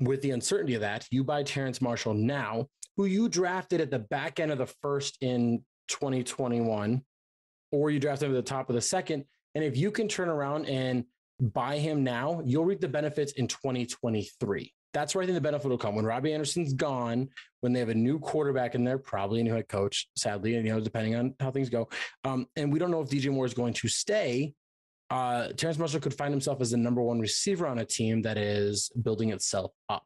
[0.00, 3.98] with the uncertainty of that, you buy Terrace Marshall now, who you drafted at the
[3.98, 7.02] back end of the first in 2021,
[7.72, 9.24] or you drafted him at the top of the second.
[9.54, 11.04] And if you can turn around and
[11.40, 15.68] buy him now, you'll reap the benefits in 2023 that's where I think the benefit
[15.68, 17.28] will come when Robbie Anderson's gone,
[17.60, 20.66] when they have a new quarterback in there, probably a new head coach, sadly, and
[20.66, 21.88] you know, depending on how things go.
[22.24, 24.52] Um, and we don't know if DJ Moore is going to stay.
[25.10, 28.38] Uh, Terrace Marshall could find himself as the number one receiver on a team that
[28.38, 30.04] is building itself up.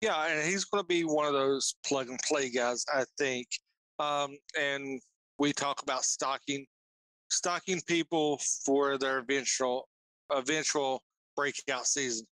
[0.00, 3.46] Yeah, and he's going to be one of those plug and play guys, I think.
[3.98, 5.00] Um, and
[5.38, 6.64] we talk about stocking,
[7.30, 9.88] stocking people for their eventual,
[10.30, 11.02] eventual
[11.34, 12.26] breakout season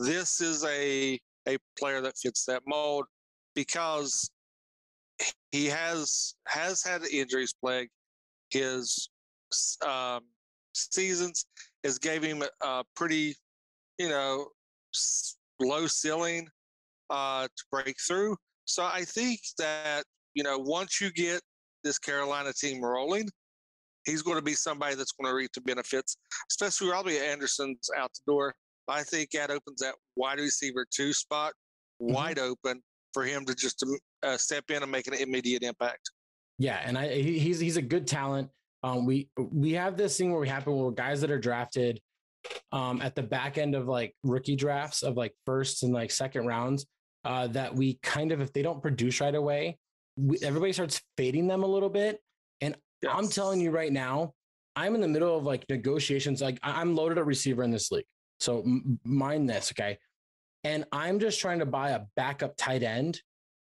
[0.00, 3.04] this is a a player that fits that mold
[3.54, 4.30] because
[5.52, 7.88] he has has had injuries plague.
[8.50, 9.10] His
[9.86, 10.20] um,
[10.74, 11.46] seasons
[11.84, 13.34] has gave him a pretty,
[13.98, 14.46] you know,
[15.60, 16.48] low ceiling
[17.10, 18.36] uh, to break through.
[18.64, 21.40] So I think that you know once you get
[21.82, 23.28] this Carolina team rolling,
[24.04, 26.16] he's going to be somebody that's going to reap the benefits,
[26.50, 28.54] especially Robbie Anderson's out the door.
[28.88, 31.52] I think that opens that wide receiver two spot
[32.00, 32.12] mm-hmm.
[32.12, 32.82] wide open
[33.12, 33.84] for him to just
[34.22, 36.10] uh, step in and make an immediate impact.
[36.58, 38.50] Yeah, and I he's he's a good talent.
[38.82, 42.00] Um, we we have this thing where we happen where guys that are drafted
[42.72, 46.46] um, at the back end of like rookie drafts of like first and like second
[46.46, 46.86] rounds
[47.24, 49.78] uh, that we kind of if they don't produce right away,
[50.16, 52.20] we, everybody starts fading them a little bit.
[52.60, 53.12] And yes.
[53.14, 54.32] I'm telling you right now,
[54.76, 56.40] I'm in the middle of like negotiations.
[56.40, 58.06] Like I'm loaded at receiver in this league.
[58.38, 58.64] So
[59.04, 59.98] mind this, okay?
[60.64, 63.20] And I'm just trying to buy a backup tight end.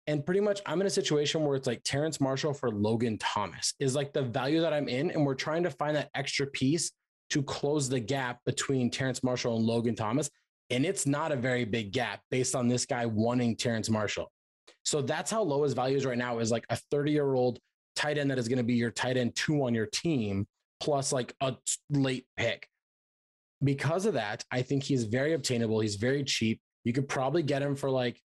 [0.09, 3.75] And pretty much I'm in a situation where it's like Terrace Marshall for Logan Thomas
[3.79, 5.13] is like the value that I'm in.
[5.13, 6.91] And we're trying to find that extra piece
[7.31, 10.29] to close the gap between Terrace Marshall and Logan Thomas.
[10.71, 14.33] And it's not a very big gap based on this guy wanting Terrace Marshall.
[14.83, 17.61] So that's how low his value is right now is like a 30 year old
[17.95, 20.47] tight end that is going to be your tight end two on your team
[20.81, 21.55] plus like a
[21.91, 22.67] late pick
[23.63, 25.81] because of that, I think he's very obtainable.
[25.81, 26.61] He's very cheap.
[26.85, 28.21] You could probably get him for like,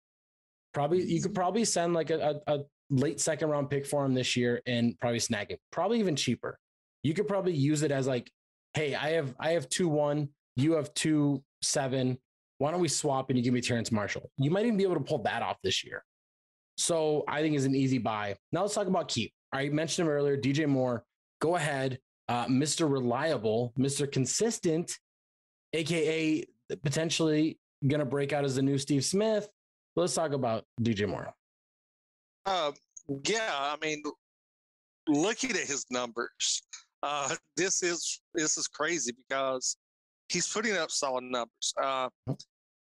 [0.74, 4.14] probably, you could probably send like a, a, a late second round pick for him
[4.14, 6.58] this year and probably snag it, probably even cheaper.
[7.04, 8.30] You could probably use it as like,
[8.74, 12.18] hey, I have, I have two one, you have two seven.
[12.58, 14.30] Why don't we swap and you give me Terrace Marshall?
[14.38, 16.04] You might even be able to pull that off this year.
[16.78, 18.36] So I think is an easy buy.
[18.52, 19.34] Now let's talk about keep.
[19.52, 21.04] I mentioned him earlier, DJ Moore.
[21.42, 21.98] Go ahead,
[22.30, 22.90] uh, Mr.
[22.90, 24.10] Reliable, Mr.
[24.10, 24.98] Consistent
[25.74, 26.46] aka
[26.84, 29.48] potentially going to break out as the new Steve Smith.
[29.96, 31.34] Let's talk about DJ Moore.
[32.46, 32.72] Uh,
[33.26, 34.04] yeah, I mean,
[35.08, 36.62] looking at his numbers,
[37.04, 39.76] uh, this is this is crazy because
[40.30, 42.10] he's putting up solid numbers uh,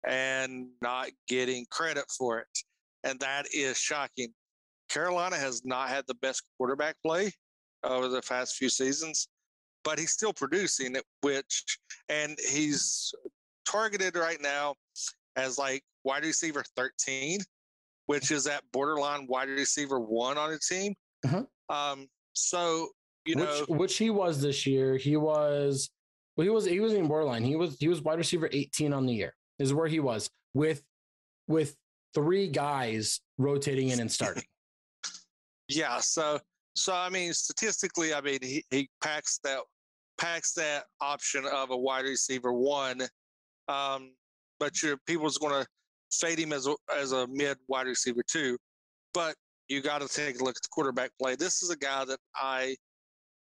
[0.06, 2.48] and not getting credit for it,
[3.04, 4.34] and that is shocking.
[4.90, 7.32] Carolina has not had the best quarterback play
[7.84, 9.28] over the past few seasons,
[9.84, 13.14] but he's still producing it, which and he's
[13.66, 14.76] targeted right now
[15.38, 17.40] as like wide receiver 13,
[18.06, 20.96] which is that borderline wide receiver one on the team.
[21.26, 21.44] Uh-huh.
[21.70, 22.88] Um, so
[23.26, 24.96] you which, know, which he was this year.
[24.96, 25.90] He was
[26.38, 27.44] well, he was he was in borderline.
[27.44, 29.34] He was he was wide receiver 18 on the year.
[29.60, 30.82] Is where he was with
[31.48, 31.76] with
[32.16, 34.44] three guys rotating in and starting.
[35.68, 36.00] yeah.
[36.00, 36.40] So
[36.76, 39.60] so I mean, statistically, I mean he, he packs that
[40.18, 43.02] packs that option of a wide receiver one.
[43.68, 44.14] Um,
[44.60, 45.68] but your people's going to
[46.12, 48.58] fade him as a, as a mid wide receiver too.
[49.14, 49.36] But
[49.68, 51.36] you got to take a look at the quarterback play.
[51.36, 52.76] This is a guy that I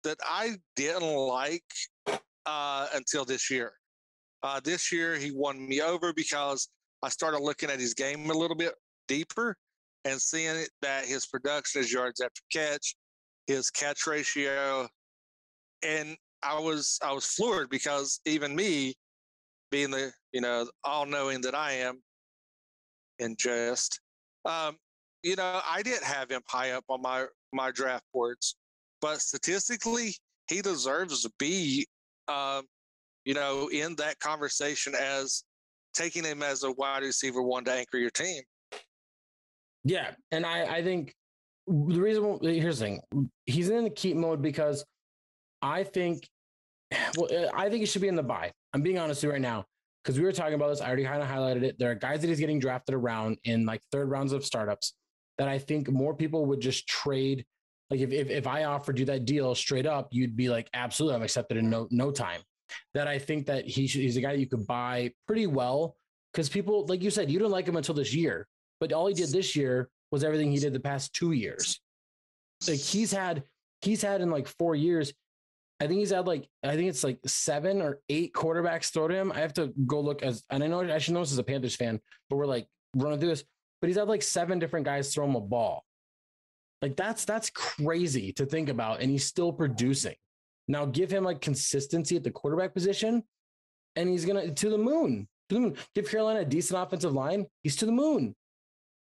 [0.04, 1.63] that I didn't like
[2.45, 3.73] uh, until this year.
[4.43, 6.69] Uh, this year he won me over because
[7.01, 8.73] I started looking at his game a little bit
[9.08, 9.56] deeper
[10.06, 12.95] and seeing that his production, his yards after catch,
[13.47, 14.88] his catch ratio,
[15.84, 18.93] and I was I was floored because even me,
[19.71, 22.01] being the you know all knowing that I am,
[23.19, 23.99] in jest,
[24.45, 24.78] um,
[25.23, 28.56] you know I didn't have him high up on my my draft boards,
[29.01, 30.13] but statistically
[30.47, 31.88] he deserves to be,
[32.28, 32.63] um,
[33.25, 35.43] you know, in that conversation as
[35.93, 38.43] taking him as a wide receiver one to anchor your team.
[39.84, 41.13] Yeah, and I I think
[41.67, 43.01] the reason here's the thing
[43.45, 44.86] he's in the keep mode because
[45.62, 46.28] I think
[47.17, 48.51] well I think he should be in the buy.
[48.73, 49.65] I'm being honest with you right now
[50.06, 50.82] because we were talking about this.
[50.82, 51.80] I already kind of highlighted it.
[51.80, 54.94] There are guys that he's getting drafted around in like third rounds of startups
[55.39, 57.44] that I think more people would just trade.
[57.89, 61.15] Like if, if, if I offered you that deal straight up, you'd be like, absolutely,
[61.15, 62.41] I'm accepted in no, no time.
[62.94, 65.96] That I think that he should, he's a guy you could buy pretty well
[66.32, 68.48] because people, like you said, you didn't like him until this year,
[68.80, 71.80] but all he did this year was everything he did the past two years.
[72.68, 73.44] Like he's had,
[73.82, 75.13] he's had in like four years,
[75.86, 79.13] I think he's had like I think it's like seven or eight quarterbacks throw to
[79.13, 79.32] him.
[79.32, 81.43] I have to go look as and I know I should know this as a
[81.43, 83.43] Panthers fan, but we're like running through this.
[83.82, 85.86] But he's had like seven different guys throw him a ball.
[86.82, 90.15] Like that's that's crazy to think about, and he's still producing.
[90.67, 93.21] Now give him like consistency at the quarterback position,
[93.95, 95.28] and he's gonna to the moon.
[95.50, 95.76] To the moon.
[95.93, 97.45] Give Carolina a decent offensive line.
[97.62, 98.36] He's to the moon.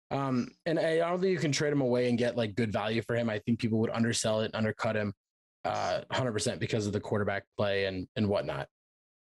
[0.09, 3.03] Um, and I don't think you can trade him away and get like good value
[3.03, 3.29] for him.
[3.29, 5.13] I think people would undersell it, undercut him
[5.65, 8.67] uh, 100% because of the quarterback play and, and whatnot.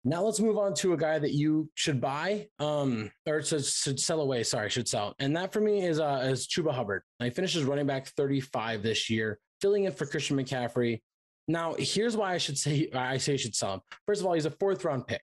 [0.04, 4.00] Now let's move on to a guy that you should buy, um, or should, should
[4.00, 4.44] sell away.
[4.44, 7.04] Sorry, should sell, and that for me is uh, is Chuba Hubbard.
[7.20, 11.02] He finishes running back 35 this year, filling in for Christian McCaffrey.
[11.48, 13.82] Now, here's why I should say I say you should sell him.
[14.08, 15.22] First of all, he's a fourth round pick,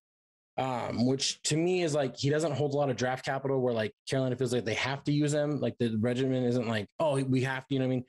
[0.59, 3.61] um, which to me is like he doesn't hold a lot of draft capital.
[3.61, 5.59] Where like Carolina feels like they have to use him.
[5.61, 7.75] Like the regimen isn't like oh we have to.
[7.75, 8.05] You know what I mean?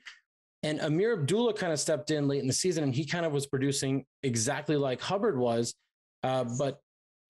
[0.62, 3.32] And Ameer Abdullah kind of stepped in late in the season and he kind of
[3.32, 5.74] was producing exactly like Hubbard was,
[6.22, 6.80] uh, but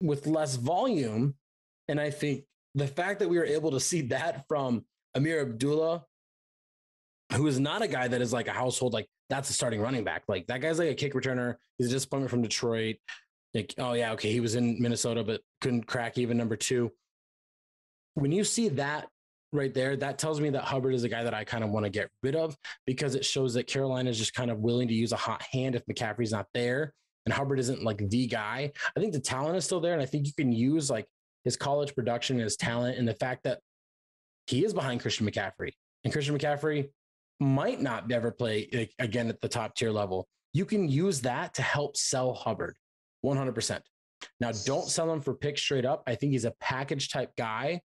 [0.00, 1.34] with less volume.
[1.88, 4.84] And I think the fact that we were able to see that from
[5.16, 6.04] Ameer Abdullah,
[7.34, 10.02] who is not a guy that is like a household, like that's a starting running
[10.02, 10.24] back.
[10.26, 11.56] Like that guy's like a kick returner.
[11.78, 12.96] He's a disappointment from Detroit.
[13.54, 16.90] Like, oh yeah, okay, he was in Minnesota, but couldn't crack even number two.
[18.14, 19.08] When you see that
[19.52, 21.84] right there, that tells me that Hubbard is a guy that I kind of want
[21.84, 24.94] to get rid of because it shows that Carolina is just kind of willing to
[24.94, 26.92] use a hot hand if McCaffrey's not there
[27.26, 28.72] and Hubbard isn't like the guy.
[28.96, 29.92] I think the talent is still there.
[29.92, 31.06] And I think you can use like
[31.44, 33.60] his college production, and his talent, and the fact that
[34.46, 35.72] he is behind Christian McCaffrey
[36.04, 36.90] and Christian McCaffrey
[37.38, 40.28] might not ever play like, again at the top tier level.
[40.52, 42.76] You can use that to help sell Hubbard
[43.24, 43.80] 100%.
[44.38, 46.02] Now, don't sell him for picks straight up.
[46.06, 47.80] I think he's a package type guy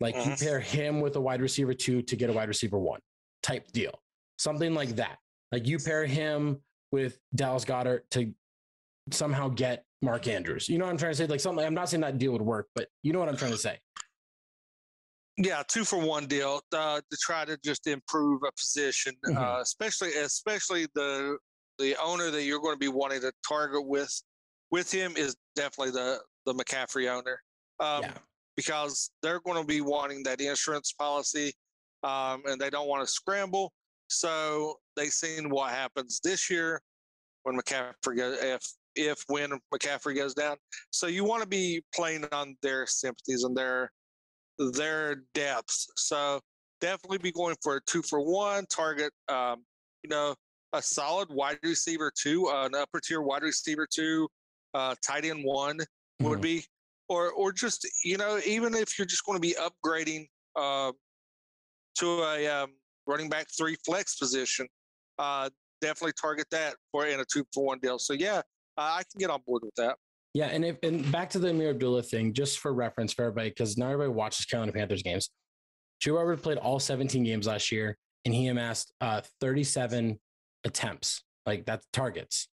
[0.00, 0.30] like mm-hmm.
[0.30, 3.00] you pair him with a wide receiver two to get a wide receiver one
[3.42, 4.00] type deal.
[4.38, 5.18] Something like that.
[5.50, 6.60] Like you pair him
[6.92, 8.32] with Dallas Goedert to
[9.10, 10.68] somehow get Mark Andrews.
[10.68, 11.26] You know what I'm trying to say?
[11.26, 13.52] Like something, I'm not saying that deal would work, but you know what I'm trying
[13.52, 13.78] to say.
[15.36, 19.38] Yeah, two for one deal uh, to try to just improve a position, mm-hmm.
[19.38, 21.38] uh, especially especially the
[21.78, 24.12] the owner that you're going to be wanting to target with
[24.72, 27.40] with him is definitely the the McCaffrey owner.
[27.78, 28.18] Um, yeah
[28.58, 31.52] because they're going to be wanting that insurance policy
[32.02, 33.72] um, and they don't want to scramble.
[34.08, 36.82] So they've seen what happens this year
[37.44, 38.60] when McCaffrey goes, if
[38.96, 40.56] if when McCaffrey goes down.
[40.90, 43.92] So you want to be playing on their sympathies and their
[44.72, 45.86] their depths.
[45.94, 46.40] So
[46.80, 49.12] definitely be going for a two for one target.
[49.28, 49.62] Um,
[50.02, 50.34] you know,
[50.72, 54.26] a solid wide receiver two, uh, an upper tier wide receiver two,
[54.74, 56.28] uh, tight end one mm-hmm.
[56.28, 56.64] would be,
[57.08, 60.92] or or just you know even if you're just going to be upgrading uh,
[61.98, 62.70] to a um,
[63.06, 64.66] running back three flex position,
[65.18, 65.48] uh,
[65.80, 67.98] definitely target that for in a two for one deal.
[67.98, 68.42] So yeah,
[68.76, 69.96] I can get on board with that.
[70.34, 73.48] Yeah, and if and back to the Ameer Abdullah thing, just for reference for everybody,
[73.48, 75.30] because not everybody watches Carolina Panthers games.
[76.02, 80.18] Chuba Hubbard played all 17 games last year, and he amassed uh, 37
[80.64, 82.48] attempts, like that's targets.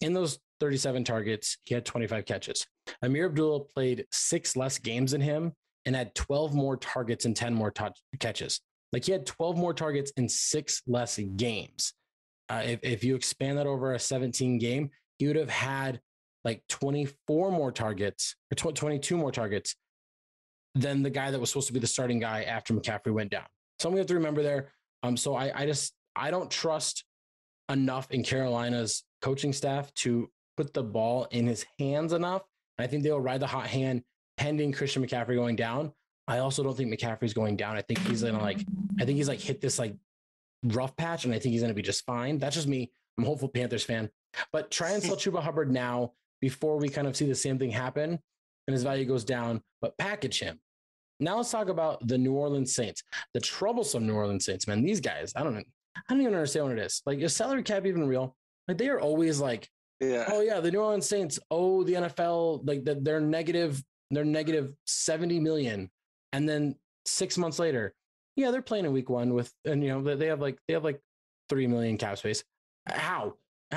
[0.00, 2.66] In those 37 targets, he had 25 catches.
[3.04, 5.52] Ameer Abdullah played six less games than him
[5.84, 8.60] and had 12 more targets and 10 more touch catches.
[8.92, 11.92] Like he had 12 more targets in six less games.
[12.48, 16.00] Uh, if, if you expand that over a 17 game, he would have had
[16.44, 19.74] like 24 more targets or 22 more targets
[20.74, 23.44] than the guy that was supposed to be the starting guy after McCaffrey went down.
[23.80, 24.72] Something we have to remember there.
[25.02, 27.04] Um, so I, I just I don't trust
[27.68, 32.42] enough in Carolina's coaching staff to put the ball in his hands enough.
[32.78, 34.02] I think they'll ride the hot hand
[34.36, 35.92] pending Christian McCaffrey going down.
[36.26, 37.76] I also don't think McCaffrey's going down.
[37.76, 38.64] I think he's gonna like
[39.00, 39.94] I think he's like hit this like
[40.64, 42.38] rough patch and I think he's gonna be just fine.
[42.38, 42.90] That's just me.
[43.16, 44.10] I'm a hopeful Panthers fan.
[44.52, 47.70] But try and sell Chuba Hubbard now before we kind of see the same thing
[47.70, 48.18] happen
[48.68, 50.60] and his value goes down, but package him.
[51.20, 53.02] Now let's talk about the New Orleans Saints,
[53.34, 54.82] the troublesome New Orleans Saints, man.
[54.82, 55.56] These guys, I don't.
[55.56, 57.02] I don't even understand what it is.
[57.06, 58.36] Like, is salary cap even real?
[58.68, 59.68] Like, they are always like,
[60.00, 60.24] yeah.
[60.28, 64.74] oh yeah, the New Orleans Saints owe the NFL like the, they're negative, they're negative
[64.86, 65.90] seventy million,
[66.32, 67.94] and then six months later,
[68.36, 70.84] yeah, they're playing in Week One with, and you know they have like they have
[70.84, 71.00] like
[71.48, 72.44] three million cap space.
[72.86, 73.34] How?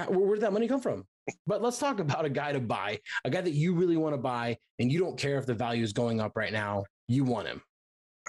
[0.08, 1.06] Where did that money come from?
[1.46, 4.22] But let's talk about a guy to buy, a guy that you really want to
[4.22, 6.86] buy, and you don't care if the value is going up right now.
[7.08, 7.62] You want him.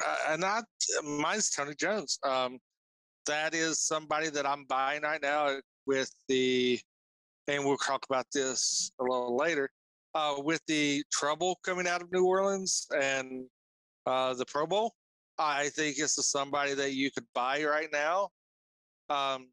[0.04, 0.64] Uh, not
[1.04, 2.18] mine's Tony Jones.
[2.22, 2.58] Um,
[3.26, 6.80] that is somebody that I'm buying right now with the,
[7.48, 9.70] and we'll talk about this a little later.
[10.14, 13.46] Uh, with the trouble coming out of New Orleans and
[14.06, 14.92] uh, the Pro Bowl,
[15.38, 18.28] I think is somebody that you could buy right now
[19.08, 19.48] um,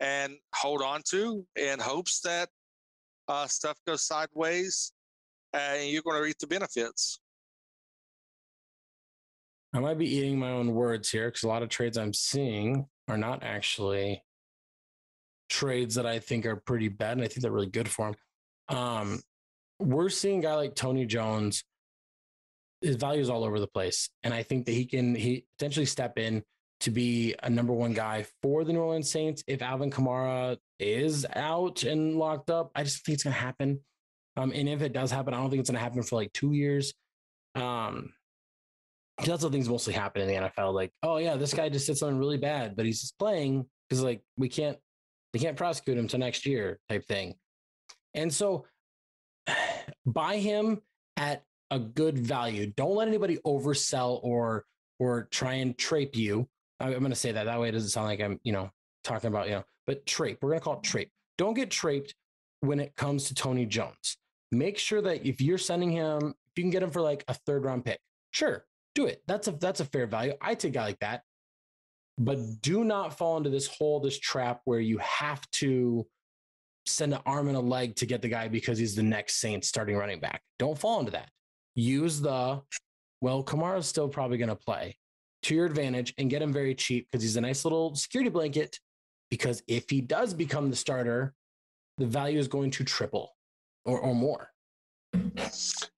[0.00, 2.48] and hold on to in hopes that
[3.28, 4.92] uh, stuff goes sideways,
[5.52, 7.20] and you're going to reap the benefits.
[9.74, 12.86] I might be eating my own words here because a lot of trades I'm seeing
[13.08, 14.22] are not actually
[15.52, 18.14] trades that I think are pretty bad, and I think they're really good for him.
[18.68, 19.20] Um,
[19.78, 21.62] we're seeing a guy like Tony Jones.
[22.80, 25.86] His value is all over the place, and I think that he can he potentially
[25.86, 26.42] step in
[26.80, 31.24] to be a number one guy for the New Orleans Saints if Alvin Kamara is
[31.36, 32.72] out and locked up.
[32.74, 33.80] I just think it's going to happen.
[34.36, 36.32] Um, and if it does happen, I don't think it's going to happen for like
[36.32, 36.92] two years.
[37.54, 38.12] Um,
[39.24, 40.74] that's what things mostly happen in the NFL.
[40.74, 44.02] Like, oh yeah, this guy just did something really bad, but he's just playing because
[44.02, 44.78] like we can't,
[45.32, 47.34] they can't prosecute him to next year type thing.
[48.14, 48.66] And so,
[50.06, 50.80] buy him
[51.16, 52.72] at a good value.
[52.76, 54.64] Don't let anybody oversell or
[54.98, 56.48] or try and trape you
[56.82, 58.70] I'm going to say that that way it doesn't sound like I'm, you know,
[59.04, 60.38] talking about, you know, but trape.
[60.42, 61.10] We're going to call it trape.
[61.38, 62.14] Don't get traped
[62.60, 64.18] when it comes to Tony Jones.
[64.50, 67.34] Make sure that if you're sending him, if you can get him for like a
[67.34, 68.00] third round pick,
[68.32, 68.64] sure,
[68.94, 69.22] do it.
[69.26, 70.34] That's a that's a fair value.
[70.40, 71.22] I take a guy like that.
[72.18, 76.06] But do not fall into this hole, this trap where you have to
[76.86, 79.68] send an arm and a leg to get the guy because he's the next Saints
[79.68, 80.42] starting running back.
[80.58, 81.30] Don't fall into that.
[81.74, 82.60] Use the
[83.22, 84.96] well, Kamara's still probably going to play
[85.44, 88.78] to your advantage and get him very cheap because he's a nice little security blanket.
[89.30, 91.32] Because if he does become the starter,
[91.98, 93.30] the value is going to triple
[93.84, 94.50] or, or more.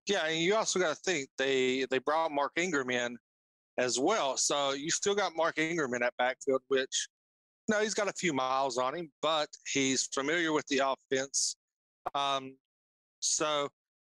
[0.07, 3.16] Yeah, and you also got to think they they brought Mark Ingram in
[3.79, 7.09] as well, so you still got Mark Ingram in that backfield, which
[7.68, 11.57] no, he's got a few miles on him, but he's familiar with the offense.
[12.14, 12.57] Um,
[13.20, 13.68] so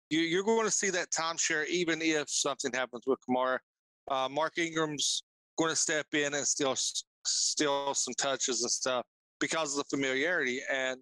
[0.09, 3.59] you, are going to see that timeshare, even if something happens with Kamara.
[4.11, 5.23] Uh, Mark Ingram's
[5.59, 6.75] going to step in and steal
[7.25, 9.05] steal some touches and stuff
[9.39, 10.99] because of the familiarity and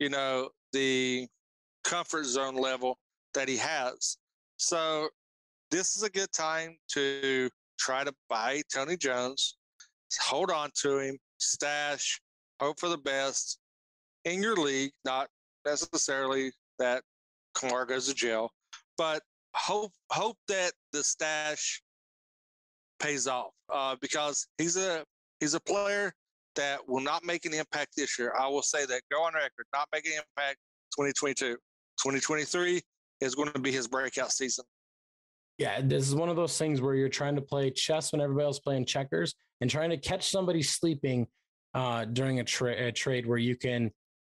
[0.00, 1.28] you know the
[1.84, 2.98] comfort zone level
[3.34, 4.16] that he has.
[4.56, 5.08] So
[5.70, 7.48] this is a good time to
[7.80, 9.56] try to buy Tony Jones,
[10.20, 12.20] hold on to him, stash,
[12.60, 13.58] hope for the best
[14.24, 15.28] in your league, not
[15.64, 17.02] necessarily that
[17.56, 18.50] Kamara goes to jail,
[18.96, 19.22] but
[19.54, 21.82] hope hope that the stash
[23.00, 25.04] pays off uh, because he's a
[25.40, 26.12] he's a player
[26.56, 28.34] that will not make an impact this year.
[28.38, 30.58] I will say that go on record, not making an impact
[30.96, 31.56] 2022.
[32.02, 32.80] 2023
[33.20, 34.64] is going to be his breakout season.
[35.60, 38.46] Yeah, this is one of those things where you're trying to play chess when everybody
[38.46, 41.26] else playing checkers and trying to catch somebody sleeping
[41.74, 43.90] uh, during a, tra- a trade where you can,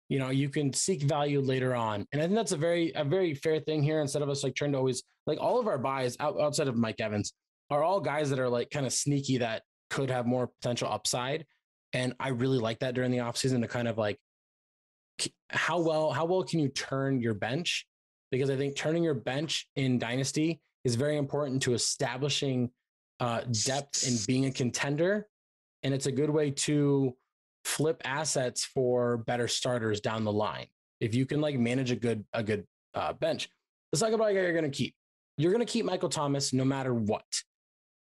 [0.09, 2.07] you know, you can seek value later on.
[2.13, 4.01] And I think that's a very, a very fair thing here.
[4.01, 6.77] Instead of us like trying to always like all of our buys out, outside of
[6.77, 7.35] Mike Evans
[7.69, 11.45] are all guys that are like kind of sneaky that could have more potential upside.
[11.93, 14.19] And I really like that during the offseason to kind of like
[15.51, 17.87] how well how well can you turn your bench?
[18.31, 22.71] Because I think turning your bench in dynasty is very important to establishing
[23.21, 25.27] uh, depth and being a contender,
[25.83, 27.15] and it's a good way to
[27.65, 30.67] flip assets for better starters down the line.
[31.01, 32.65] If you can like manage a good a good
[32.95, 33.49] uh, bench,
[33.93, 34.95] let's talk about a guy you're going to keep.
[35.37, 37.25] You're going to keep Michael Thomas no matter what.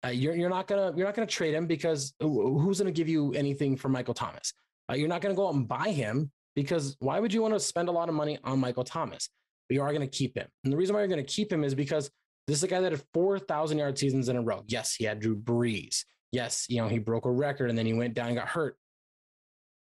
[0.05, 3.31] Uh, you're you're not gonna you're not gonna trade him because who's gonna give you
[3.33, 4.53] anything for Michael Thomas?
[4.89, 7.59] Uh, you're not gonna go out and buy him because why would you want to
[7.59, 9.29] spend a lot of money on Michael Thomas?
[9.69, 11.73] But you are gonna keep him, and the reason why you're gonna keep him is
[11.73, 12.11] because
[12.47, 14.63] this is a guy that had four thousand yard seasons in a row.
[14.67, 16.03] Yes, he had Drew Brees.
[16.31, 18.77] Yes, you know he broke a record and then he went down and got hurt.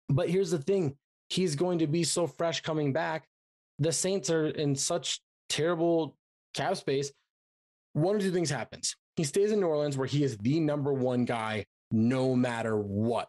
[0.07, 0.95] But here's the thing:
[1.29, 3.27] he's going to be so fresh coming back.
[3.79, 6.17] The Saints are in such terrible
[6.53, 7.11] cap space.
[7.93, 10.93] One or two things happens he stays in New Orleans where he is the number
[10.93, 13.27] one guy no matter what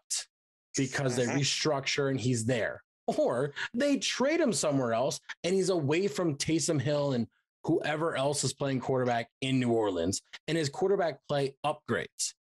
[0.76, 1.38] because they mm-hmm.
[1.38, 2.80] restructure and he's there.
[3.08, 7.26] Or they trade him somewhere else and he's away from Taysom Hill and
[7.64, 12.34] whoever else is playing quarterback in New Orleans and his quarterback play upgrades.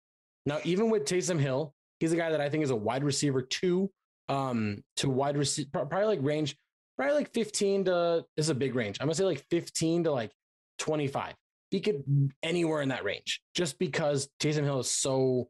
[0.45, 3.41] Now, even with Taysom Hill, he's a guy that I think is a wide receiver
[3.41, 3.91] two
[4.29, 6.55] um, to wide receiver, probably like range,
[6.97, 8.97] probably like 15 to, is a big range.
[8.99, 10.31] I'm gonna say like 15 to like
[10.79, 11.33] 25
[11.69, 12.03] he could
[12.43, 15.49] anywhere in that range just because Taysom Hill is so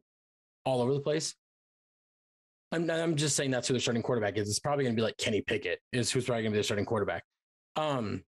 [0.64, 1.34] all over the place.
[2.72, 4.48] I'm, I'm just saying that's who the starting quarterback is.
[4.48, 6.64] It's probably going to be like Kenny Pickett is who's probably going to be the
[6.64, 7.24] starting quarterback.
[7.76, 8.24] Um,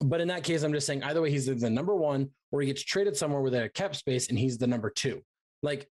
[0.00, 2.66] but in that case, I'm just saying either way, he's the number one, or he
[2.66, 5.22] gets traded somewhere with a cap space and he's the number two.
[5.62, 5.88] Like,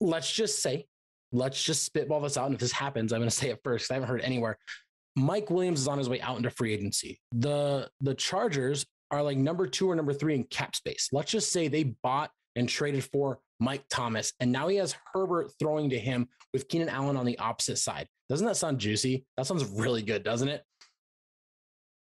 [0.00, 0.86] let's just say,
[1.32, 2.46] let's just spitball this out.
[2.46, 3.90] And if this happens, I'm going to say it first.
[3.90, 4.58] I haven't heard anywhere.
[5.16, 7.20] Mike Williams is on his way out into free agency.
[7.32, 11.08] The the Chargers are like number two or number three in cap space.
[11.12, 15.52] Let's just say they bought and traded for Mike Thomas, and now he has Herbert
[15.58, 18.08] throwing to him with Keenan Allen on the opposite side.
[18.28, 19.24] Doesn't that sound juicy?
[19.36, 20.64] That sounds really good, doesn't it?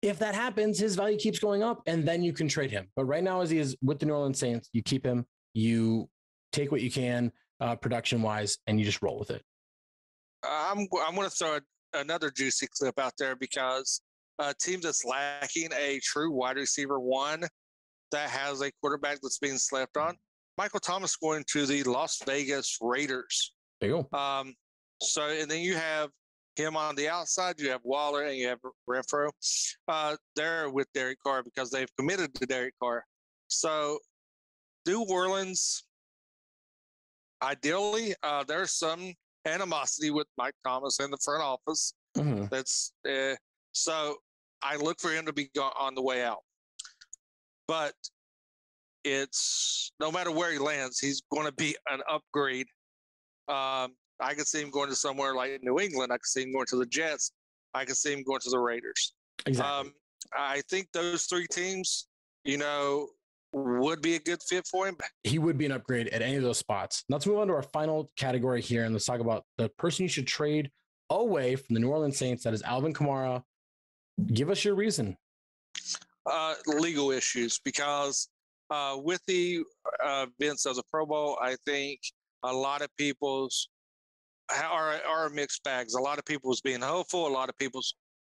[0.04, 2.90] If that happens, his value keeps going up, and then you can trade him.
[2.96, 6.10] But right now, as he is with the New Orleans Saints, you keep him, you
[6.52, 7.32] take what you can
[7.62, 9.42] uh, production wise, and you just roll with it.
[10.44, 11.58] I'm I'm going to throw
[11.94, 14.02] another juicy clip out there because
[14.40, 17.46] a team that's lacking a true wide receiver one
[18.12, 20.18] that has a quarterback that's being slept on.
[20.58, 23.54] Michael Thomas going to the Las Vegas Raiders.
[23.80, 24.18] There you go.
[24.18, 24.54] Um,
[25.02, 26.10] so, and then you have
[26.56, 27.60] him on the outside.
[27.60, 29.30] You have Waller and you have Renfrow
[29.88, 33.04] Uh, there with Derek Carr because they've committed to Derek Carr.
[33.48, 34.00] So,
[34.86, 35.84] New Orleans,
[37.42, 39.14] ideally, uh, there's some
[39.46, 41.94] animosity with Mike Thomas in the front office.
[42.18, 42.46] Mm-hmm.
[42.52, 43.36] That's uh,
[43.72, 44.16] so
[44.62, 46.40] I look for him to be on the way out.
[47.68, 47.94] But
[49.04, 52.68] it's no matter where he lands, he's going to be an upgrade.
[53.48, 53.94] Um,
[54.24, 56.12] I could see him going to somewhere like New England.
[56.12, 57.32] I could see him going to the Jets.
[57.74, 59.14] I could see him going to the Raiders.
[59.46, 59.90] Exactly.
[59.90, 59.94] Um,
[60.36, 62.08] I think those three teams,
[62.46, 63.10] you know,
[63.52, 64.98] would be a good fit for him.
[65.24, 67.04] He would be an upgrade at any of those spots.
[67.10, 70.10] Let's move on to our final category here, and let's talk about the person you
[70.10, 70.72] should trade
[71.10, 72.44] away from the New Orleans Saints.
[72.46, 73.44] That is Alvin Kamara
[74.34, 75.18] Give us your reason.
[76.26, 78.30] Uh, legal issues, because
[78.70, 79.64] uh, with the
[80.04, 82.00] uh, events of the Pro Bowl, I think
[82.44, 83.70] a lot of people's
[84.62, 85.94] are are mixed bags.
[85.94, 87.28] A lot of people was being hopeful.
[87.28, 87.82] A lot of people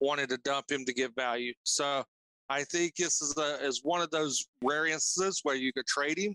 [0.01, 1.53] wanted to dump him to get value.
[1.65, 2.05] So
[2.49, 6.19] I think this is a, is one of those rare instances where you could trade
[6.19, 6.35] him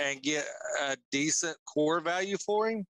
[0.00, 0.46] and get
[0.82, 2.84] a decent core value for him.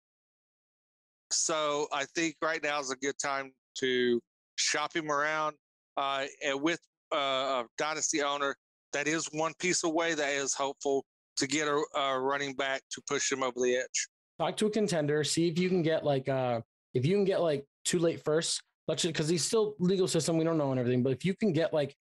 [1.31, 4.21] So I think right now is a good time to
[4.57, 5.57] shop him around
[5.97, 6.81] uh, and with
[7.15, 8.57] uh, a dynasty owner,
[8.93, 11.05] that is one piece away that is hopeful
[11.37, 14.09] to get a, a running back to push him over the edge.
[14.43, 16.63] Talk to a contender, see if you can get like uh
[16.95, 20.43] if you can get like too late first, let's because he's still legal system, we
[20.43, 21.95] don't know and everything, but if you can get like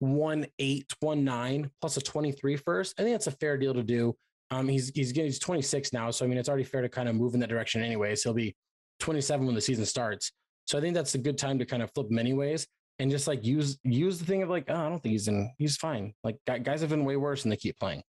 [0.00, 3.84] one eight, one nine plus a 23 first, I think that's a fair deal to
[3.84, 4.12] do.
[4.50, 7.08] Um, he's he's getting he's 26 now, so I mean it's already fair to kind
[7.08, 8.24] of move in that direction anyways.
[8.24, 8.56] He'll be
[8.98, 10.32] 27 when the season starts.
[10.64, 12.66] So I think that's a good time to kind of flip him anyways
[12.98, 15.48] and just like use use the thing of like, oh, I don't think he's in.
[15.58, 16.12] He's fine.
[16.24, 18.02] Like guys have been way worse and they keep playing.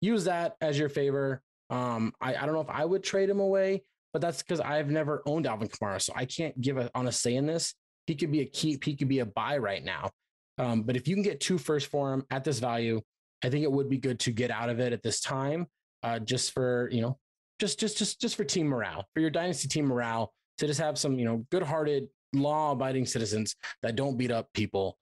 [0.00, 1.44] Use that as your favor.
[1.70, 4.90] Um, I, I don't know if I would trade him away, but that's because I've
[4.90, 7.74] never owned Alvin Kamara, so I can't give a, on a say in this.
[8.06, 8.84] He could be a keep.
[8.84, 10.10] He could be a buy right now.
[10.58, 13.00] Um, but if you can get two first for him at this value,
[13.44, 15.66] I think it would be good to get out of it at this time,
[16.02, 17.18] uh, just for you know,
[17.60, 20.98] just just just just for team morale, for your dynasty team morale, to just have
[20.98, 24.98] some you know good-hearted, law-abiding citizens that don't beat up people,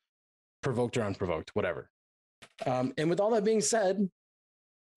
[0.62, 1.90] provoked or unprovoked, whatever.
[2.66, 4.08] Um, and with all that being said,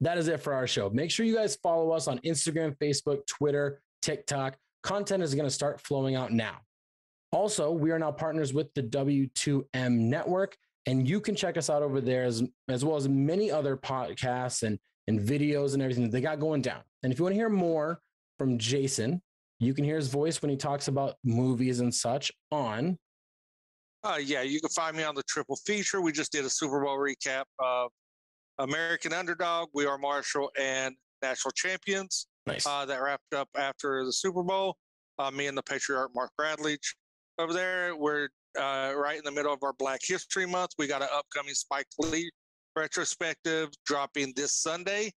[0.01, 0.89] that is it for our show.
[0.89, 4.57] Make sure you guys follow us on Instagram, Facebook, Twitter, TikTok.
[4.83, 6.57] Content is going to start flowing out now.
[7.31, 11.83] Also, we are now partners with the W2M network, and you can check us out
[11.83, 16.11] over there as, as well as many other podcasts and, and videos and everything that
[16.11, 16.81] they got going down.
[17.03, 18.01] And if you want to hear more
[18.37, 19.21] from Jason,
[19.59, 22.97] you can hear his voice when he talks about movies and such on.
[24.03, 26.01] Uh, yeah, you can find me on the triple feature.
[26.01, 27.91] We just did a Super Bowl recap of
[28.61, 32.27] American Underdog, We Are Marshall, and National Champions.
[32.45, 32.65] Nice.
[32.65, 34.75] Uh, that wrapped up after the Super Bowl.
[35.19, 36.77] Uh, me and the patriarch Mark Bradley
[37.39, 37.95] over there.
[37.95, 40.71] We're uh, right in the middle of our Black History Month.
[40.77, 42.29] We got an upcoming Spike Lee
[42.75, 45.11] retrospective dropping this Sunday.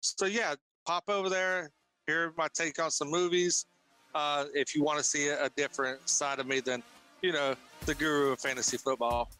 [0.00, 0.54] So yeah,
[0.86, 1.70] pop over there.
[2.06, 3.66] Hear my take on some movies.
[4.14, 6.82] Uh, if you want to see a, a different side of me than
[7.22, 7.54] you know
[7.86, 9.30] the guru of fantasy football.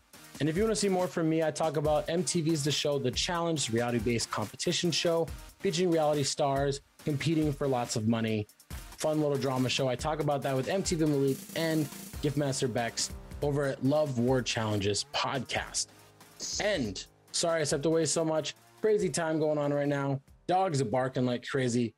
[0.41, 2.99] And if you want to see more from me, I talk about MTV's The Show,
[3.01, 5.27] The Challenge, reality based competition show
[5.59, 8.47] featuring reality stars competing for lots of money.
[8.99, 9.89] Fun little drama show.
[9.89, 11.87] I talk about that with MTV Malik and
[12.23, 13.11] Giftmaster Bex
[13.43, 15.89] over at Love War Challenges podcast.
[16.63, 18.55] And sorry I stepped away so much.
[18.81, 20.21] Crazy time going on right now.
[20.47, 21.95] Dogs are barking like crazy,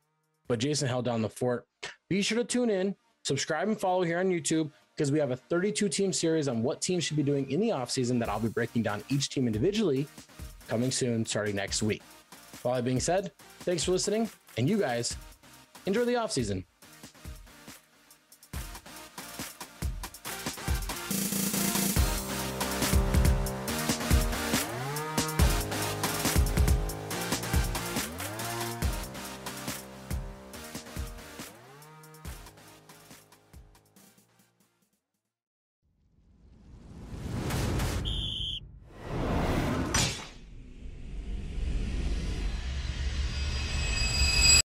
[0.47, 1.65] but Jason held down the fort.
[2.09, 5.35] Be sure to tune in, subscribe, and follow here on YouTube because we have a
[5.35, 8.49] 32 team series on what teams should be doing in the offseason that I'll be
[8.49, 10.07] breaking down each team individually
[10.67, 12.01] coming soon, starting next week.
[12.51, 13.31] With all that being said,
[13.61, 15.15] thanks for listening, and you guys
[15.85, 16.63] enjoy the offseason.